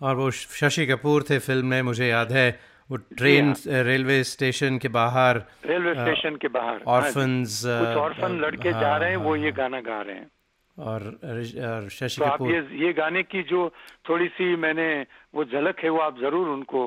[0.00, 2.48] और वो शशि कपूर थे फ़िल्म में मुझे याद है
[2.90, 8.80] वो ट्रेन रेलवे स्टेशन के बाहर रेलवे स्टेशन के बाहर। ऑर्फन्स कुछ ऑर्फन लड़के हाँ,
[8.80, 10.30] जा रहे हैं वो ये गाना गा रहे हैं।
[10.78, 13.68] और शशि तो कपूर। आप ये ये गाने की जो
[14.08, 14.86] थोड़ी सी मैंने
[15.34, 16.82] वो झलक है वो आप ज़रूर उनको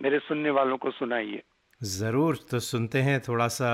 [0.00, 1.42] मेरे सुनने वालों को सुनाइए।
[1.80, 3.70] ज़रूर तो सुनते हैं थोड़ा सा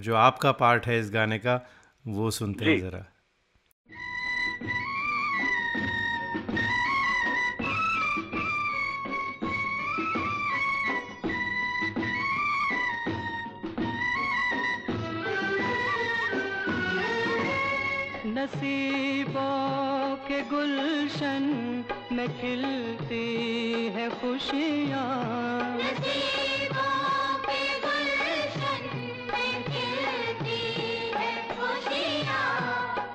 [0.00, 1.60] जो आपका पार्ट है इस गाने का
[2.04, 3.04] वो सुनते हैं ज़रा।
[18.44, 21.44] नसीबों के गुलशन
[22.12, 23.24] में खिलती
[23.94, 25.04] है खुशियाँ।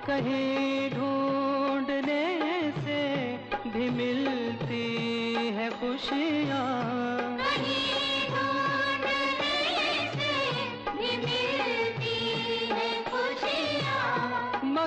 [0.08, 2.26] कहीं ढूँढने
[2.82, 3.02] से
[3.70, 4.86] भी मिलती
[5.58, 7.18] है खुशियाँ।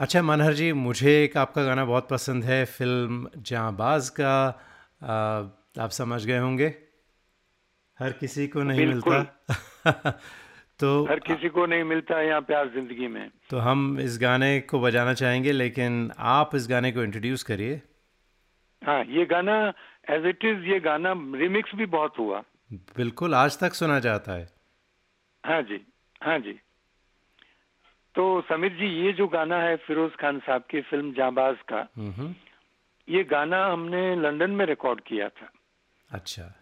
[0.00, 4.48] अच्छा मनहर जी मुझे एक आपका गाना बहुत पसंद है फ़िल्म जाबाज का।
[5.02, 5.12] आ,
[5.84, 6.74] आप समझ गए होंगे।
[7.98, 9.22] हर किसी को नहीं मिलता।
[10.80, 14.60] तो हर किसी को नहीं मिलता है यहाँ प्यार ज़िंदगी में। तो हम इस गाने
[14.60, 17.82] को बजाना चाहेंगे लेकिन आप इस गाने को इंट्रोड्यूस करिए।
[18.84, 19.74] हाँ ये गाना
[20.10, 24.48] एज इट इज़ ये गाना रिमिक्स भी बहुत हुआ। बिल्कुल आज तक सुना जाता है।
[25.46, 25.86] हाँ जी
[26.22, 26.60] हाँ जी।
[28.14, 31.80] तो समीर जी ये जो गाना है फिरोज खान साहब की फ़िल्म जाबाज का
[33.08, 35.50] ये गाना हमने लंदन में रिकॉर्ड किया था।
[36.10, 36.52] अच्छा।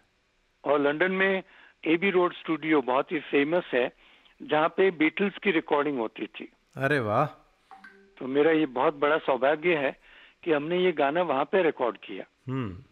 [0.63, 1.43] और लंदन में
[1.83, 3.91] एबी रोड स्टूडियो बहुत ही फ़ेमस है
[4.41, 7.25] जहाँ पे बीटल्स की रिकॉर्डिंग होती थी। अरे वाह।
[8.17, 9.91] तो मेरा ये बहुत बड़ा सौभाग्य है
[10.43, 12.83] कि हमने ये गाना वहाँ पे रिकॉर्ड किया। हम्म।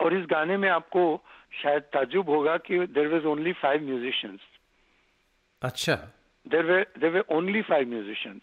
[0.00, 1.02] और इस गाने में आपको
[1.62, 4.40] शायद ताजुब होगा कि there was only five musicians
[5.62, 5.96] अच्छा।
[6.48, 8.42] There were there were only five musicians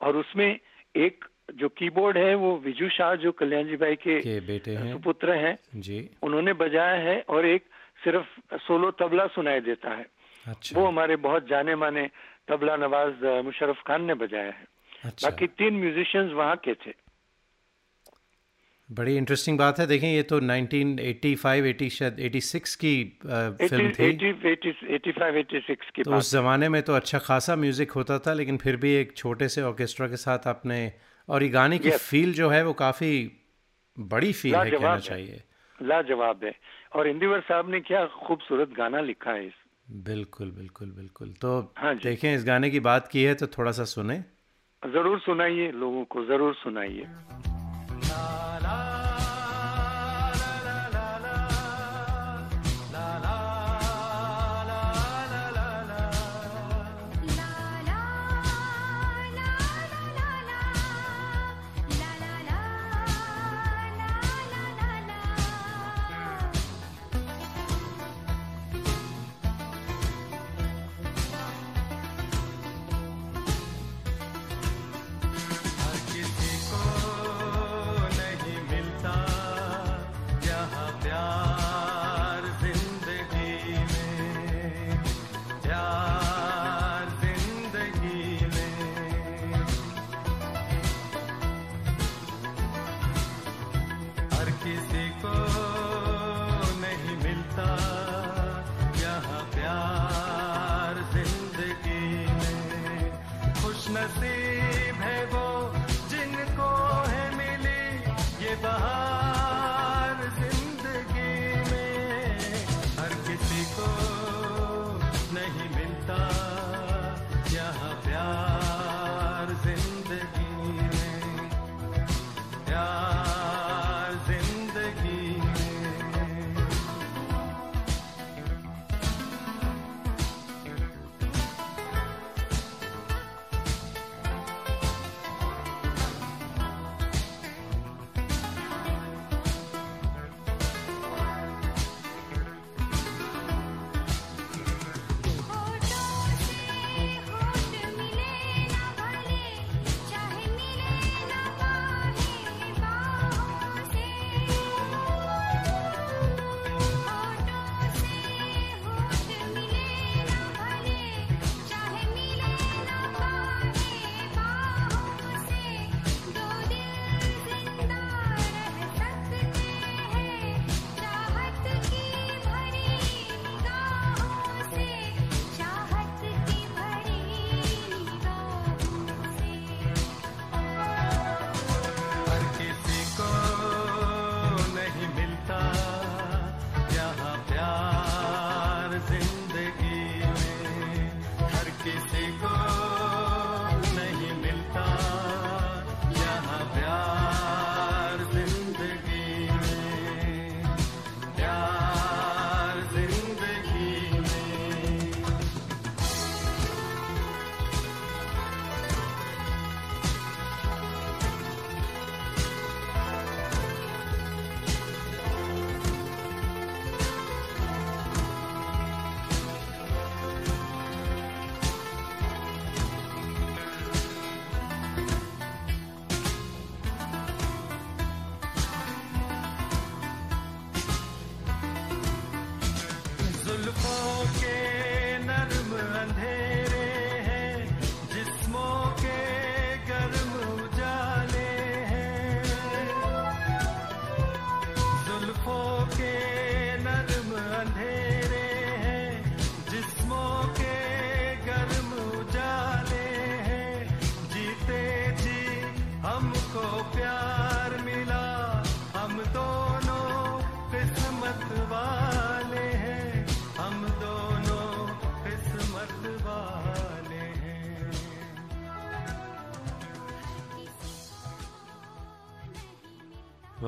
[0.00, 0.58] और उसमें
[0.96, 1.24] एक
[1.54, 5.32] जो कीबोर्ड है वो विजू शाह जो कल्याण जी भाई के के बेटे हैं। सुपुत्र
[5.32, 7.64] हैं। जी। उन्होंने बजाया है और एक
[8.04, 10.06] सिर्फ़ सोलो तबला सुनाई देता है।
[10.46, 12.10] अच्छा। वो हमारे बहुत जाने माने
[12.48, 14.66] तबला नवाज़ मुशर्रफ खान ने बजाया है।
[15.04, 17.03] अच्छा। बाकी तीन म्यूजिशियंस वहाँ के थे।
[18.88, 24.04] बड़ी इंटरेस्टिंग बात है। देखें ये तो 1985 80 शायद 86 की अ, फ़िल्म थी।
[24.94, 28.32] एटी फाइव एटी सिक्स की तो उस ज़माने में तो अच्छा खासा म्यूज़िक होता था
[28.32, 30.80] लेकिन फिर भी एक छोटे से ऑर्केस्ट्रा के साथ आपने
[31.28, 33.10] और ये गाने की फील जो है वो काफ़ी
[33.96, 35.42] बड़ी फील है कहना चाहिए।
[35.78, 36.54] लाजवाब है।
[36.96, 39.52] और इंदिवर साहब ने क्या खूबसूरत गाना लिखा है इस।
[40.04, 43.84] बिल्कुल बिल्कुल बिल्कुल। तो हाँ। देखें इस गाने की बात की है तो थोड़ा सा
[43.94, 44.22] सुने।
[44.82, 47.06] ज़रूर सुनाइए लोगों को ज़रूर सुनाइए।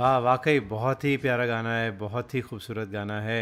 [0.06, 3.40] वाह, वाकई बहुत ही प्यारा गाना है, बहुत ही खूबसूरत गाना है।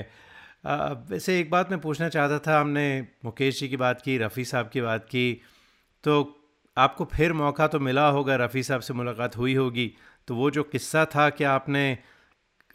[1.11, 2.85] वैसे एक बात मैं पूछना चाहता था, हमने
[3.25, 5.27] मुकेश जी की बात की, रफ़ी साहब की बात की
[6.05, 6.15] तो
[6.77, 9.87] आपको फिर मौका तो मिला होगा, रफ़ी साहब से मुलाकात हुई होगी
[10.29, 11.85] तो वो जो किस्सा था, क्या आपने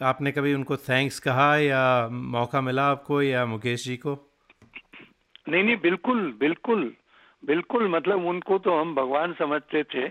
[0.01, 1.83] आपने कभी उनको थैंक्स कहा या
[2.35, 4.17] मौका मिला आपको या मुकेश जी को?
[5.49, 6.91] नहीं नहीं, बिल्कुल बिल्कुल।
[7.43, 10.05] बिल्कुल मतलब उनको तो हम भगवान समझते थे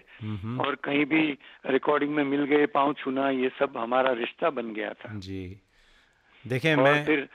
[0.62, 1.22] और कहीं भी
[1.66, 5.60] रिकॉर्डिंग में मिल गए पाँव छूना ये सब हमारा रिश्ता बन गया था। जी।
[6.44, 7.28] देखें मैं फिर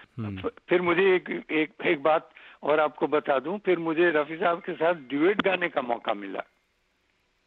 [0.69, 2.29] फिर मुझे एक एक एक बात
[2.63, 6.43] और आपको बता दूँ फिर मुझे रफी साहब के साथ ड्यूएट गाने का मौका मिला।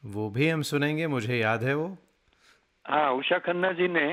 [0.02, 1.96] वो भी हम सुनेंगे मुझे याद है वो।
[2.84, 4.06] हाँ उषा खन्ना जी ने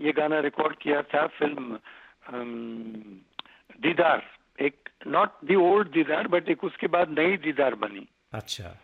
[0.00, 1.78] ये गाना रिकॉर्ड किया था फ़िल्म
[3.80, 4.22] दीदार।
[4.60, 8.76] एक not the old Deedar but एक उसके बाद नई दीदार बनी। अच्छा।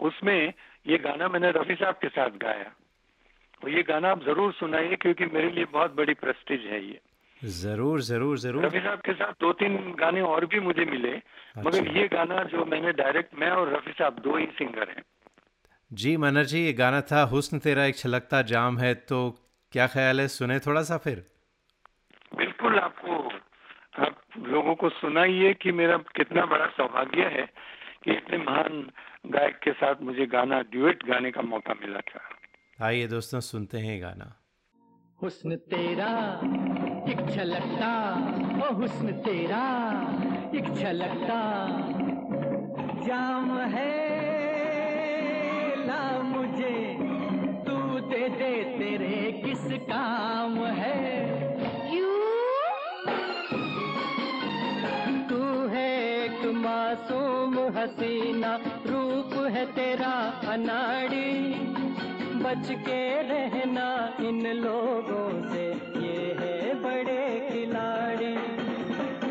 [0.00, 0.52] उसमें
[0.86, 2.70] ये गाना मैंने रफी साहब के साथ गाया।
[3.62, 7.00] और ये गाना आप ज़रूर सुनाइए क्योंकि मेरे लिए बहुत बड़ी प्रेस्टिज है ये।
[7.42, 11.62] ज़रूर ज़रूर ज़रूर। रफी साहब के साथ दो तीन गाने और भी मुझे मिले अच्छा।
[11.62, 15.02] मगर ये गाना जो मैंने डायरेक्ट मैं और रफी साहब दो ही सिंगर हैं।
[15.90, 19.18] जी मनर जी ये गाना था हुस्न तेरा एक छलकता जाम है तो
[19.72, 20.28] क्या ख्याल है?
[20.28, 21.24] सुने थोड़ा सा फिर।
[22.32, 23.18] बिल्कुल आपको
[23.98, 27.46] आप लोगों को सुनाइए कि मेरा कितना बड़ा सौभाग्य है
[28.04, 28.90] कि इतने महान
[29.26, 32.20] गायक के साथ मुझे गाना ड्यूएट गाने का मौका मिला था।
[32.86, 34.32] आइए दोस्तों सुनते हैं गाना।
[35.22, 36.12] हुस्न तेरा
[37.10, 37.92] एक छलकता।
[38.66, 39.64] ओ हुस्न तेरा
[40.58, 41.40] एक छलकता।
[43.06, 43.92] जाम है
[45.86, 46.96] ला मुझे
[47.66, 51.15] तू दे दे तेरे किस काम है।
[57.86, 58.52] हसीना
[58.86, 60.12] रूप है तेरा
[60.48, 61.54] अनाड़ी।
[62.42, 65.64] बच के रहना इन लोगों से,
[66.00, 68.34] ये है बड़े खिलाड़ी।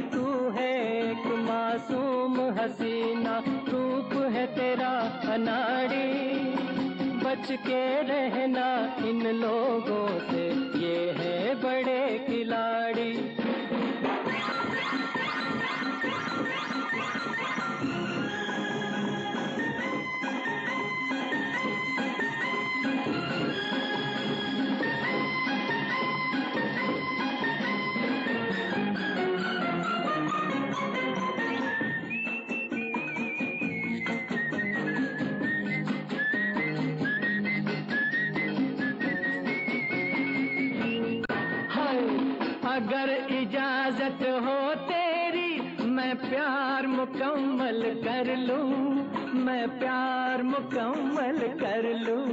[0.10, 0.72] तू है
[1.03, 4.93] एक मासूम हसीना रूप है तेरा
[5.34, 6.14] अनाड़ी।
[7.26, 10.64] बच के रहना इन लोगों से
[48.16, 48.70] कर लूँ,
[49.34, 52.28] मैं प्यार मुकम्मल कर लूँ।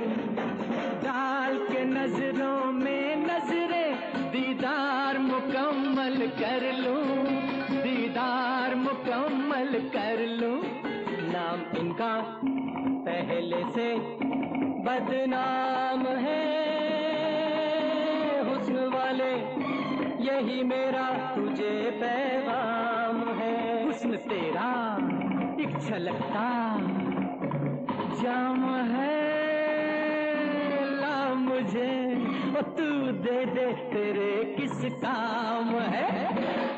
[1.02, 3.90] डाल के नज़रों में नजरे,
[4.30, 7.24] दीदार मुकम्मल कर लूँ।
[7.82, 10.62] दीदार मुकम्मल कर लूँ।
[11.32, 12.40] नाम इनका
[13.06, 13.94] पहले से
[14.82, 16.44] बदनाम है।
[18.50, 19.32] हुस्न वाले,
[20.24, 22.31] यही मेरा तुझे पैगाम
[25.84, 26.48] छलकता
[28.22, 29.14] जाम है
[31.00, 31.90] ला मुझे
[32.76, 32.88] तू
[33.24, 36.71] दे दे तेरे किस काम है।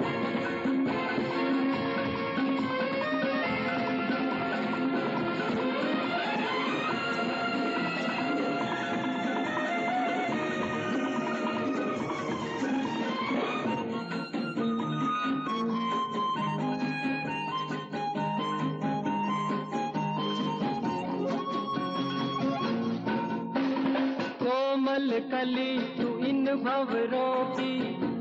[25.20, 27.78] कली, तू इन भवरों की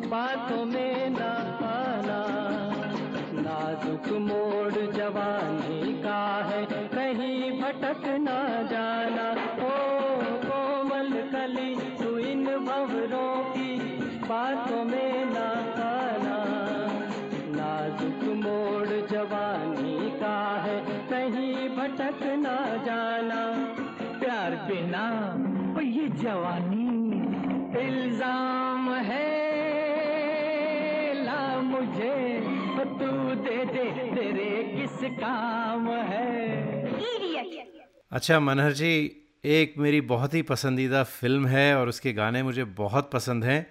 [0.08, 1.32] बातों में ना
[1.68, 2.20] आना।
[3.42, 9.32] नाजुक मोड़ जवानी का है, कहीं भटक ना जाना।
[9.66, 9.70] ओ
[10.46, 13.78] कोमल कली, तू इन भवरों की
[14.28, 15.50] बातों में ना
[15.84, 16.38] आना।
[17.56, 20.80] नाजुक मोड़ जवानी का है,
[21.10, 23.42] कहीं भटक ना जाना।
[24.20, 25.34] प्यार बिना
[25.84, 26.83] ये जवानी
[28.04, 29.28] इल्ज़ाम है।
[31.26, 32.14] ला मुझे
[33.00, 33.84] तू दे दे
[34.16, 36.32] तेरे किस काम है?
[38.12, 38.90] अच्छा मनहर जी
[39.46, 43.62] एक मेरी बहुत ही पसंदीदा फ़िल्म है और उसके गाने मुझे बहुत पसंद हैं।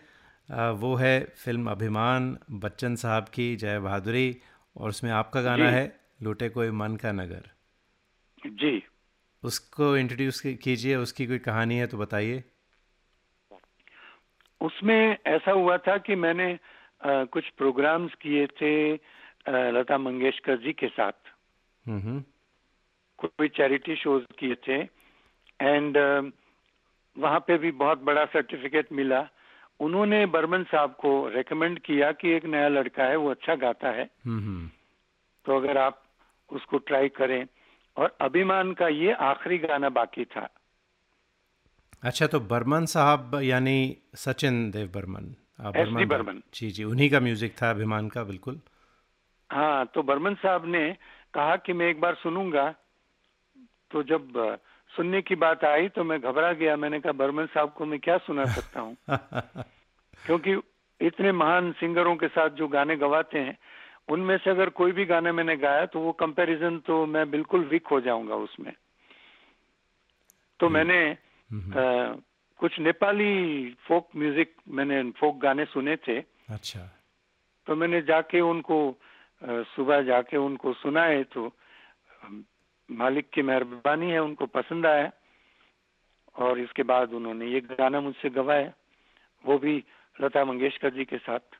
[0.74, 4.36] वो है फ़िल्म अभिमान बच्चन साहब की जय बहादुरी
[4.76, 5.84] और उसमें आपका गाना है
[6.22, 7.50] लूटे कोई मन का नगर।
[8.42, 8.82] जी।
[9.42, 12.42] उसको इंट्रोड्यूस कीजिए उसकी कोई कहानी है तो बताइए।
[14.62, 16.58] उसमें ऐसा हुआ था कि मैंने
[17.04, 18.98] आ, कुछ प्रोग्राम्स किए थे आ,
[19.48, 21.12] लता मंगेशकर जी के साथ।
[23.18, 24.82] कोई चैरिटी शोज़ किए थे।
[25.60, 25.96] एंड
[27.18, 29.28] वहाँ पे भी बहुत बड़ा सर्टिफिकेट मिला।
[29.80, 34.04] उन्होंने बर्मन साहब को रेकमेंड किया कि एक नया लड़का है वो अच्छा गाता है।
[35.44, 36.02] तो अगर आप
[36.52, 37.46] उसको ट्राई करें।
[37.96, 40.48] और अभिमान का ये आखिरी गाना बाकी था।
[42.02, 45.24] अच्छा तो बर्मन साहब यानी सचिन देव बर्मन।
[45.76, 48.60] एस बर्मन। जी जी उन्हीं का म्यूज़िक था अभिमान का बिल्कुल।
[49.50, 50.92] हाँ तो बर्मन साहब ने
[51.34, 52.74] कहा कि मैं एक बार सुनूँगा।
[53.90, 54.58] तो जब
[54.92, 58.18] सुनने की बात आई तो मैं घबरा गया। मैंने कहा बर्मन साहब को मैं क्या
[58.18, 58.96] सुना सकता हूँ?
[60.26, 60.60] क्योंकि
[61.00, 63.58] इतने महान सिंगरों के साथ जो गाने गवाते हैं
[64.08, 67.86] उनमें से अगर कोई भी गाने मैंने गाया तो वो कंपैरिजन तो मैं बिल्कुल वीक
[67.86, 68.72] हो जाऊँगा उसमें।
[70.60, 70.98] तो मैंने
[71.52, 72.20] अ,
[72.60, 73.32] कुछ नेपाली
[73.86, 76.80] फोक म्यूज़िक मैंने फोक गाने सुने थे। अच्छा।
[77.66, 78.78] तो मैंने जाके उनको
[79.68, 81.50] सुबह जाके उनको सुनाए तो
[82.88, 85.10] मालिक की मेहरबानी है उनको पसंद आया।
[86.36, 88.72] और इसके बाद उन्होंने ये गाना मुझसे गवाया
[89.44, 89.74] वो भी
[90.16, 91.58] लता मंगेशकर जी के साथ।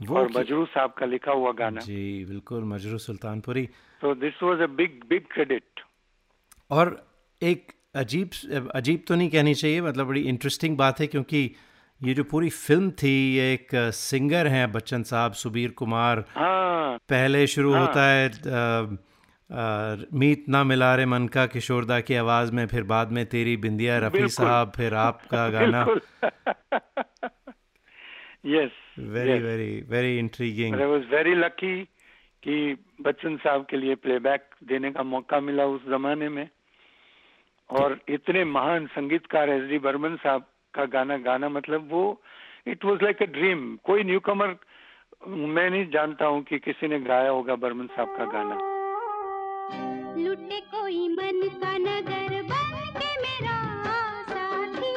[0.00, 3.66] वो और मजरू साहब का लिखा हुआ गाना। जी बिल्कुल मजरू सुल्तानपुरी।
[4.00, 5.80] तो this was a big big credit
[6.70, 6.90] और
[7.42, 8.30] एक अजीब
[8.74, 11.50] अजीब तो नहीं कहनी चाहिए मतलब बड़ी इंटरेस्टिंग बात है क्योंकि
[12.02, 17.46] ये जो पूरी फ़िल्म थी ये एक सिंगर हैं बच्चन साहब सुबीर कुमार। हाँ। पहले
[17.46, 18.96] शुरू हाँ। होता है अ,
[19.50, 23.56] अ, मीत ना मिला रे मन का किशोरदा की आवाज़ में फिर बाद में तेरी
[23.56, 25.86] बिंदिया रफ़ी साहब फिर आपका गाना।
[28.46, 31.84] Yes very very very intriguing I was very lucky
[32.46, 36.48] कि बच्चन साहब के लिए प्लेबैक देने का मौका मिला उस जमाने में।
[37.70, 40.44] और इतने महान संगीतकार एस डी बर्मन साहब
[40.74, 42.04] का गाना गाना मतलब वो
[42.66, 44.56] it was like a dream कोई न्यू कमर
[45.28, 48.56] मैं नहीं जानता हूँ कि किसी ने गाया होगा बर्मन साहब का गाना।
[50.18, 53.56] लुटे कोई मन का नगर बन के मेरा
[54.28, 54.94] साथी।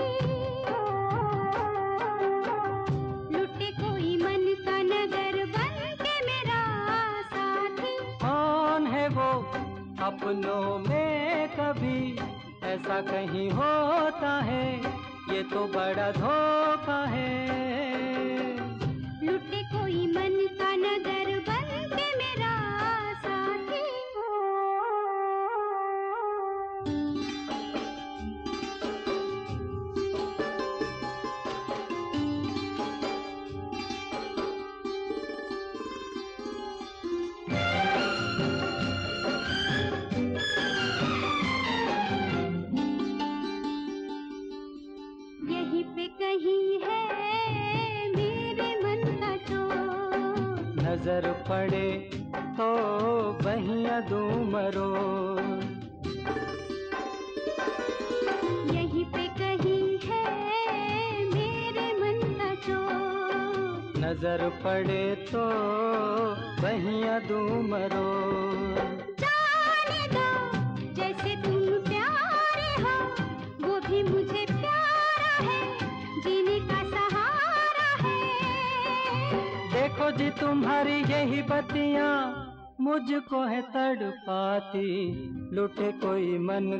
[3.34, 5.76] लुटे कोई मन का नगर बन
[6.28, 6.61] मेरा
[7.34, 9.32] साथी। कौन है वो
[10.07, 11.07] अपनों में?
[12.78, 14.65] ऐसा कहीं होता है
[15.34, 17.76] ये तो बड़ा धोखा है।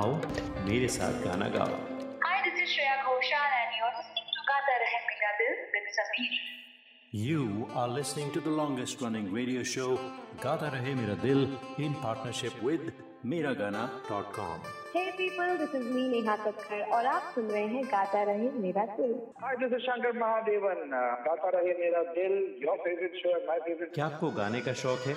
[0.00, 0.12] आओ
[0.68, 1.78] मेरे साथ गाना गाओ
[2.24, 6.36] Hi, this is Shreya Ghoshal and you're listening to Gata Rahe Mera Dil with Sameer.
[7.22, 7.42] You
[7.80, 9.88] are listening to the longest running radio show
[10.44, 11.42] Gata Rahe Mera Dil
[11.86, 12.86] in partnership with
[13.32, 14.62] MeraGana.com.
[14.94, 18.84] Hey people, this is me Neha Kakkar और आप सुन रहे हैं गाता रहे मेरा
[18.96, 19.14] दिल
[19.44, 20.82] Hi, this is Shankar Mahadevan.
[21.00, 23.94] Uh, गाता रहे मेरा दिल, your favorite show and my favorite.
[23.98, 25.16] क्या आपको गाने का शौक है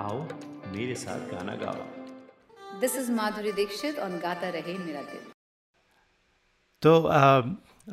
[0.00, 0.16] आओ
[0.72, 1.84] मेरे साथ गाना गाओ।
[2.80, 5.20] This is Madhuri Dixit on Gata Rahe Mera Dil.
[6.82, 7.42] तो आ,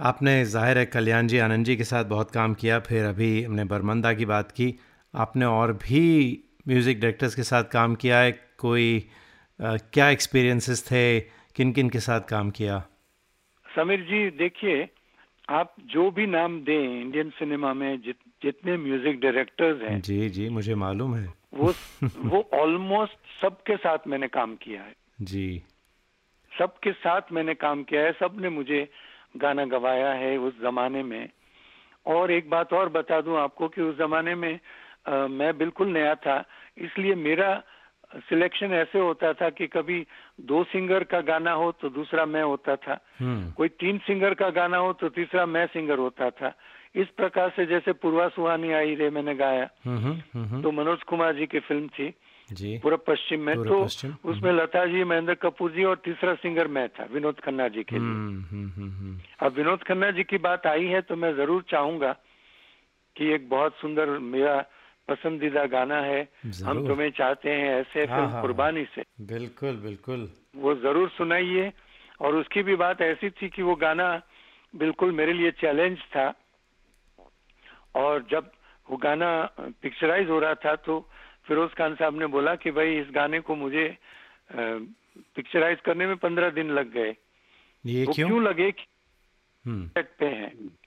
[0.07, 3.63] आपने ज़ाहिर है कल्याण जी आनंद जी के साथ बहुत काम किया फिर अभी हमने
[3.65, 4.67] बरमंदा की बात की।
[5.13, 6.01] आपने और भी
[6.67, 8.89] म्यूज़िक डायरेक्टर्स के साथ काम किया है कोई
[9.59, 11.03] आ, क्या एक्सपीरियंसेस थे
[11.55, 12.79] किन किन के साथ काम किया?
[13.65, 14.89] समीर जी देखिए
[15.51, 20.49] आप जो भी नाम दें इंडियन सिनेमा में जित, जितने म्यूज़िक डायरेक्टर्स हैं जी जी
[20.49, 21.73] मुझे मालूम है। वो
[22.17, 25.63] वो ऑलमोस्ट सबके साथ मैंने काम किया है। जी।
[26.59, 28.89] सबके साथ मैंने काम किया है सबने मुझे
[29.37, 31.29] गाना गवाया है उस जमाने में।
[32.05, 34.59] और एक बात और बता दूँ आपको कि उस जमाने में
[35.07, 36.45] आ, मैं बिल्कुल नया था
[36.77, 37.63] इसलिए मेरा
[38.15, 40.07] सिलेक्शन ऐसे होता था कि कभी
[40.41, 44.49] दो सिंगर का गाना हो तो दूसरा मैं होता था। हम्म। कोई तीन सिंगर का
[44.49, 46.53] गाना हो तो तीसरा मैं सिंगर होता था।
[46.95, 51.33] इस प्रकार से जैसे पूर्वा सुहानी आई रे मैंने गाया। हम्म हम्म तो मनोज कुमार
[51.35, 52.13] जी की फ़िल्म थी।
[52.49, 53.79] जी। पूर्व पश्चिम में। तो
[54.29, 57.95] उसमें लता जी महेंद्र कपूर जी और तीसरा सिंगर मैं था विनोद खन्ना जी के
[57.95, 61.33] लिए। हम्म हम्म हम्म हम्म, अब विनोद खन्ना जी की बात आई है तो मैं
[61.35, 62.11] ज़रूर चाहूँगा
[63.15, 64.59] कि एक बहुत सुंदर मेरा
[65.07, 66.21] पसंदीदा गाना है।
[66.63, 71.71] हम तुम्हें चाहते हैं ऐसे हाँ, फ़िल्म हाँ, कुर्बानी से। बिल्कुल बिल्कुल। वो ज़रूर सुनाइए।
[72.21, 74.05] और उसकी भी बात ऐसी थी कि वो गाना
[74.73, 76.33] बिल्कुल मेरे लिए चैलेंज था।
[77.95, 78.51] और जब
[78.89, 81.09] वो गाना पिक्चराइज हो रहा था तो
[81.47, 83.97] फिरोज खान साहब ने बोला कि भाई इस गाने को मुझे
[85.35, 87.15] पिक्चराइज करने में पंद्रह दिन लग गए।
[87.85, 88.27] ये वो क्यों?
[88.27, 88.83] क्यों लगे कि
[89.65, 90.77] हम्म। पे हैं।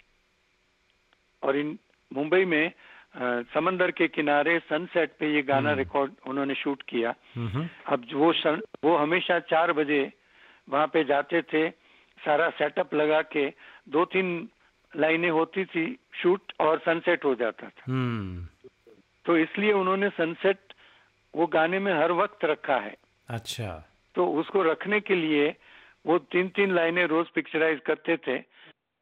[1.42, 1.78] और इन
[2.12, 2.72] मुंबई में
[3.16, 8.07] अ, समंदर के किनारे सनसेट पे ये गाना हम्म। रिकॉर्ड उन्होंने शूट किया। हम्म। अब
[8.12, 10.12] वो शन, वो हमेशा चार बजे
[10.68, 11.70] वहाँ पे जाते थे
[12.24, 13.48] सारा सेटअप लगा के
[13.88, 14.48] दो तीन
[14.97, 15.84] लाइनें होती थी
[16.22, 18.47] शूट और सनसेट हो जाता था। हम्म।
[19.26, 20.59] तो इसलिए उन्होंने सनसेट
[21.34, 22.97] वो गाने में हर वक्त रखा है।
[23.28, 23.84] अच्छा।
[24.14, 25.55] तो उसको रखने के लिए
[26.07, 28.38] वो तीन तीन लाइनें रोज पिक्चराइज करते थे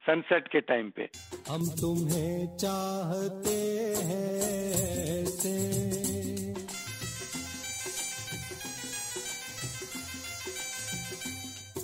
[0.04, 1.08] सनसेट के टाइम पे।
[1.48, 3.56] हम तुम्हें चाहते
[4.04, 4.44] हैं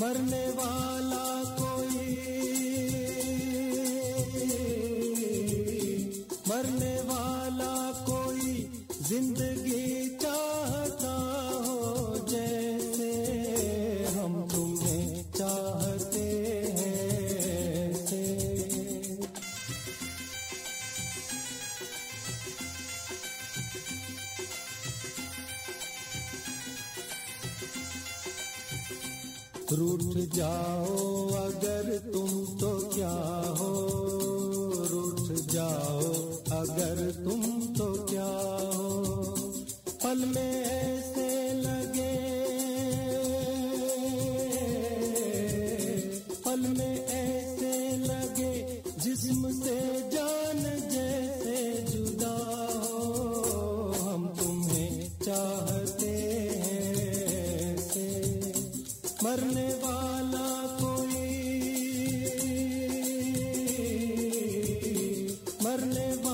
[0.00, 0.99] मरने वाला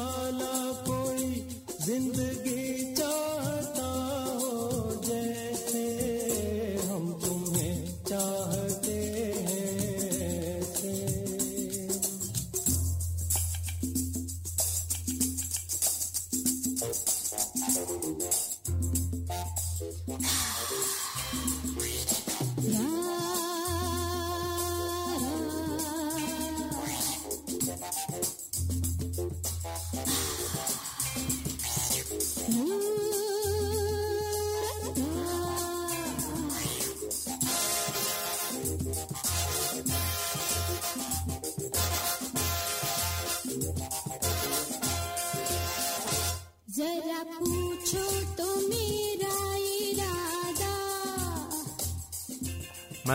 [0.07, 0.54] वाला
[0.88, 1.28] कोई
[1.86, 2.86] ज़िंदगी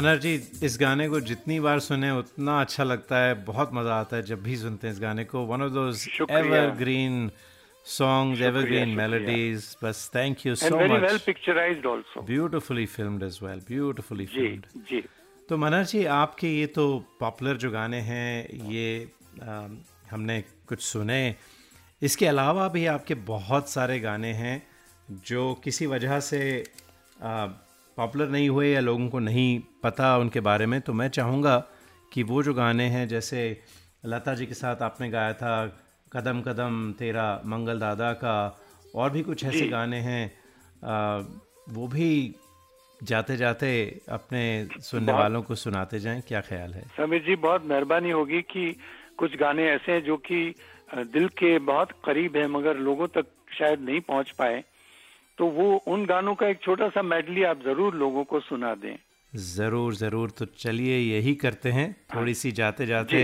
[0.02, 0.34] मनर जी
[0.64, 4.42] इस गाने को जितनी बार सुने उतना अच्छा लगता है बहुत मज़ा आता है जब
[4.44, 7.30] भी सुनते हैं इस गाने को। वन ऑफ़ दोज शुक्रिया। एवरग्रीन
[7.86, 12.86] सॉन्ग्स शुक्रिया, एवरग्रीन शुक्रिया। मेलोडीज बस thank you so very well much picturised also beautifully
[12.96, 14.26] filmed as well beautifully
[14.90, 15.04] जी
[15.50, 16.88] तो मनर जी आपके ये तो
[17.20, 18.88] पॉपुलर जो गाने हैं ये
[19.44, 19.68] आ,
[20.12, 21.24] हमने कुछ सुने।
[22.02, 24.62] इसके अलावा भी आपके बहुत सारे गाने हैं
[25.28, 26.42] जो किसी वजह से
[27.98, 31.66] पॉपुलर नहीं हुए या लोगों को नहीं पता उनके बारे में तो मैं चाहूँगा
[32.14, 33.62] कि वो जो गाने हैं जैसे
[34.06, 35.80] लता जी के साथ आपने गाया था
[36.14, 38.62] कदम कदम तेरा मंगल दादा का
[38.96, 40.32] और भी कुछ ऐसे गाने हैं
[40.84, 41.18] आ,
[41.70, 42.36] वो भी
[43.04, 46.82] जाते जाते अपने सुनने वालों को सुनाते जाएँ क्या ख्याल है?
[46.98, 48.76] समीर जी बहुत मेहरबानी होगी कि
[49.18, 50.56] कुछ गाने ऐसे हैं जो कि
[50.96, 53.26] दिल के बहुत करीब है मगर लोगों तक
[53.60, 54.64] शायद नहीं पहुँच पाए।
[55.38, 58.96] तो वो उन गानों का एक छोटा सा मेडली आप ज़रूर लोगों को सुना दें।
[59.34, 63.24] ज़रूर ज़रूर। तो चलिए यही करते हैं। थोड़ी सी जाते जाते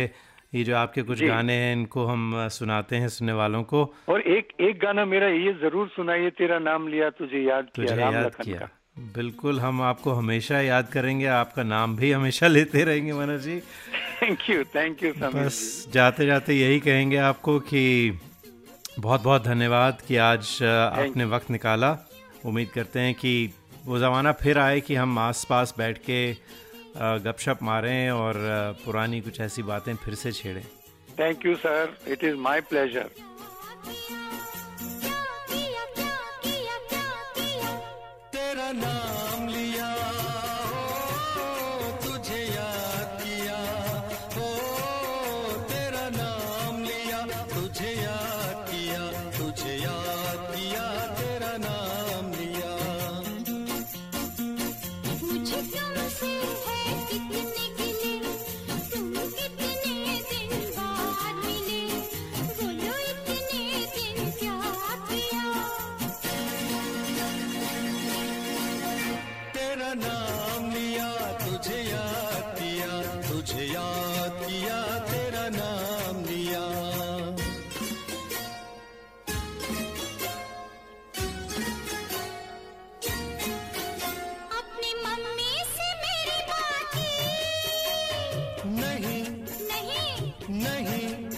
[0.54, 4.54] ये जो आपके कुछ गाने हैं इनको हम सुनाते हैं सुनने वालों को। और एक
[4.62, 8.60] एक गाना मेरा ये ज़रूर सुनाइए तेरा नाम लिया तुझे याद तुझे राम याद किया।
[8.60, 8.70] का।
[9.16, 13.60] बिल्कुल हम आपको हमेशा याद करेंगे आपका नाम भी हमेशा लेते रहेंगे Manoj ji.
[14.22, 15.60] Thank you thank you बस
[15.94, 17.84] जाते जाते यही कहेंगे आपको कि
[19.00, 21.92] बहुत बहुत धन्यवाद कि आज आपने वक्त निकाला।
[22.46, 23.54] उम्मीद करते हैं कि
[23.86, 26.20] वो ज़माना फिर आए कि हम आस पास बैठ के
[26.98, 28.34] गपशप मारें और
[28.86, 30.64] पुरानी कुछ ऐसी बातें फिर से छेड़ें।
[31.20, 33.10] Thank you sir it is my pleasure
[38.34, 39.27] तेरा नाम
[88.78, 89.24] नहीं।
[89.72, 91.37] नहीं। नहीं।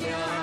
[0.00, 0.37] Yeah.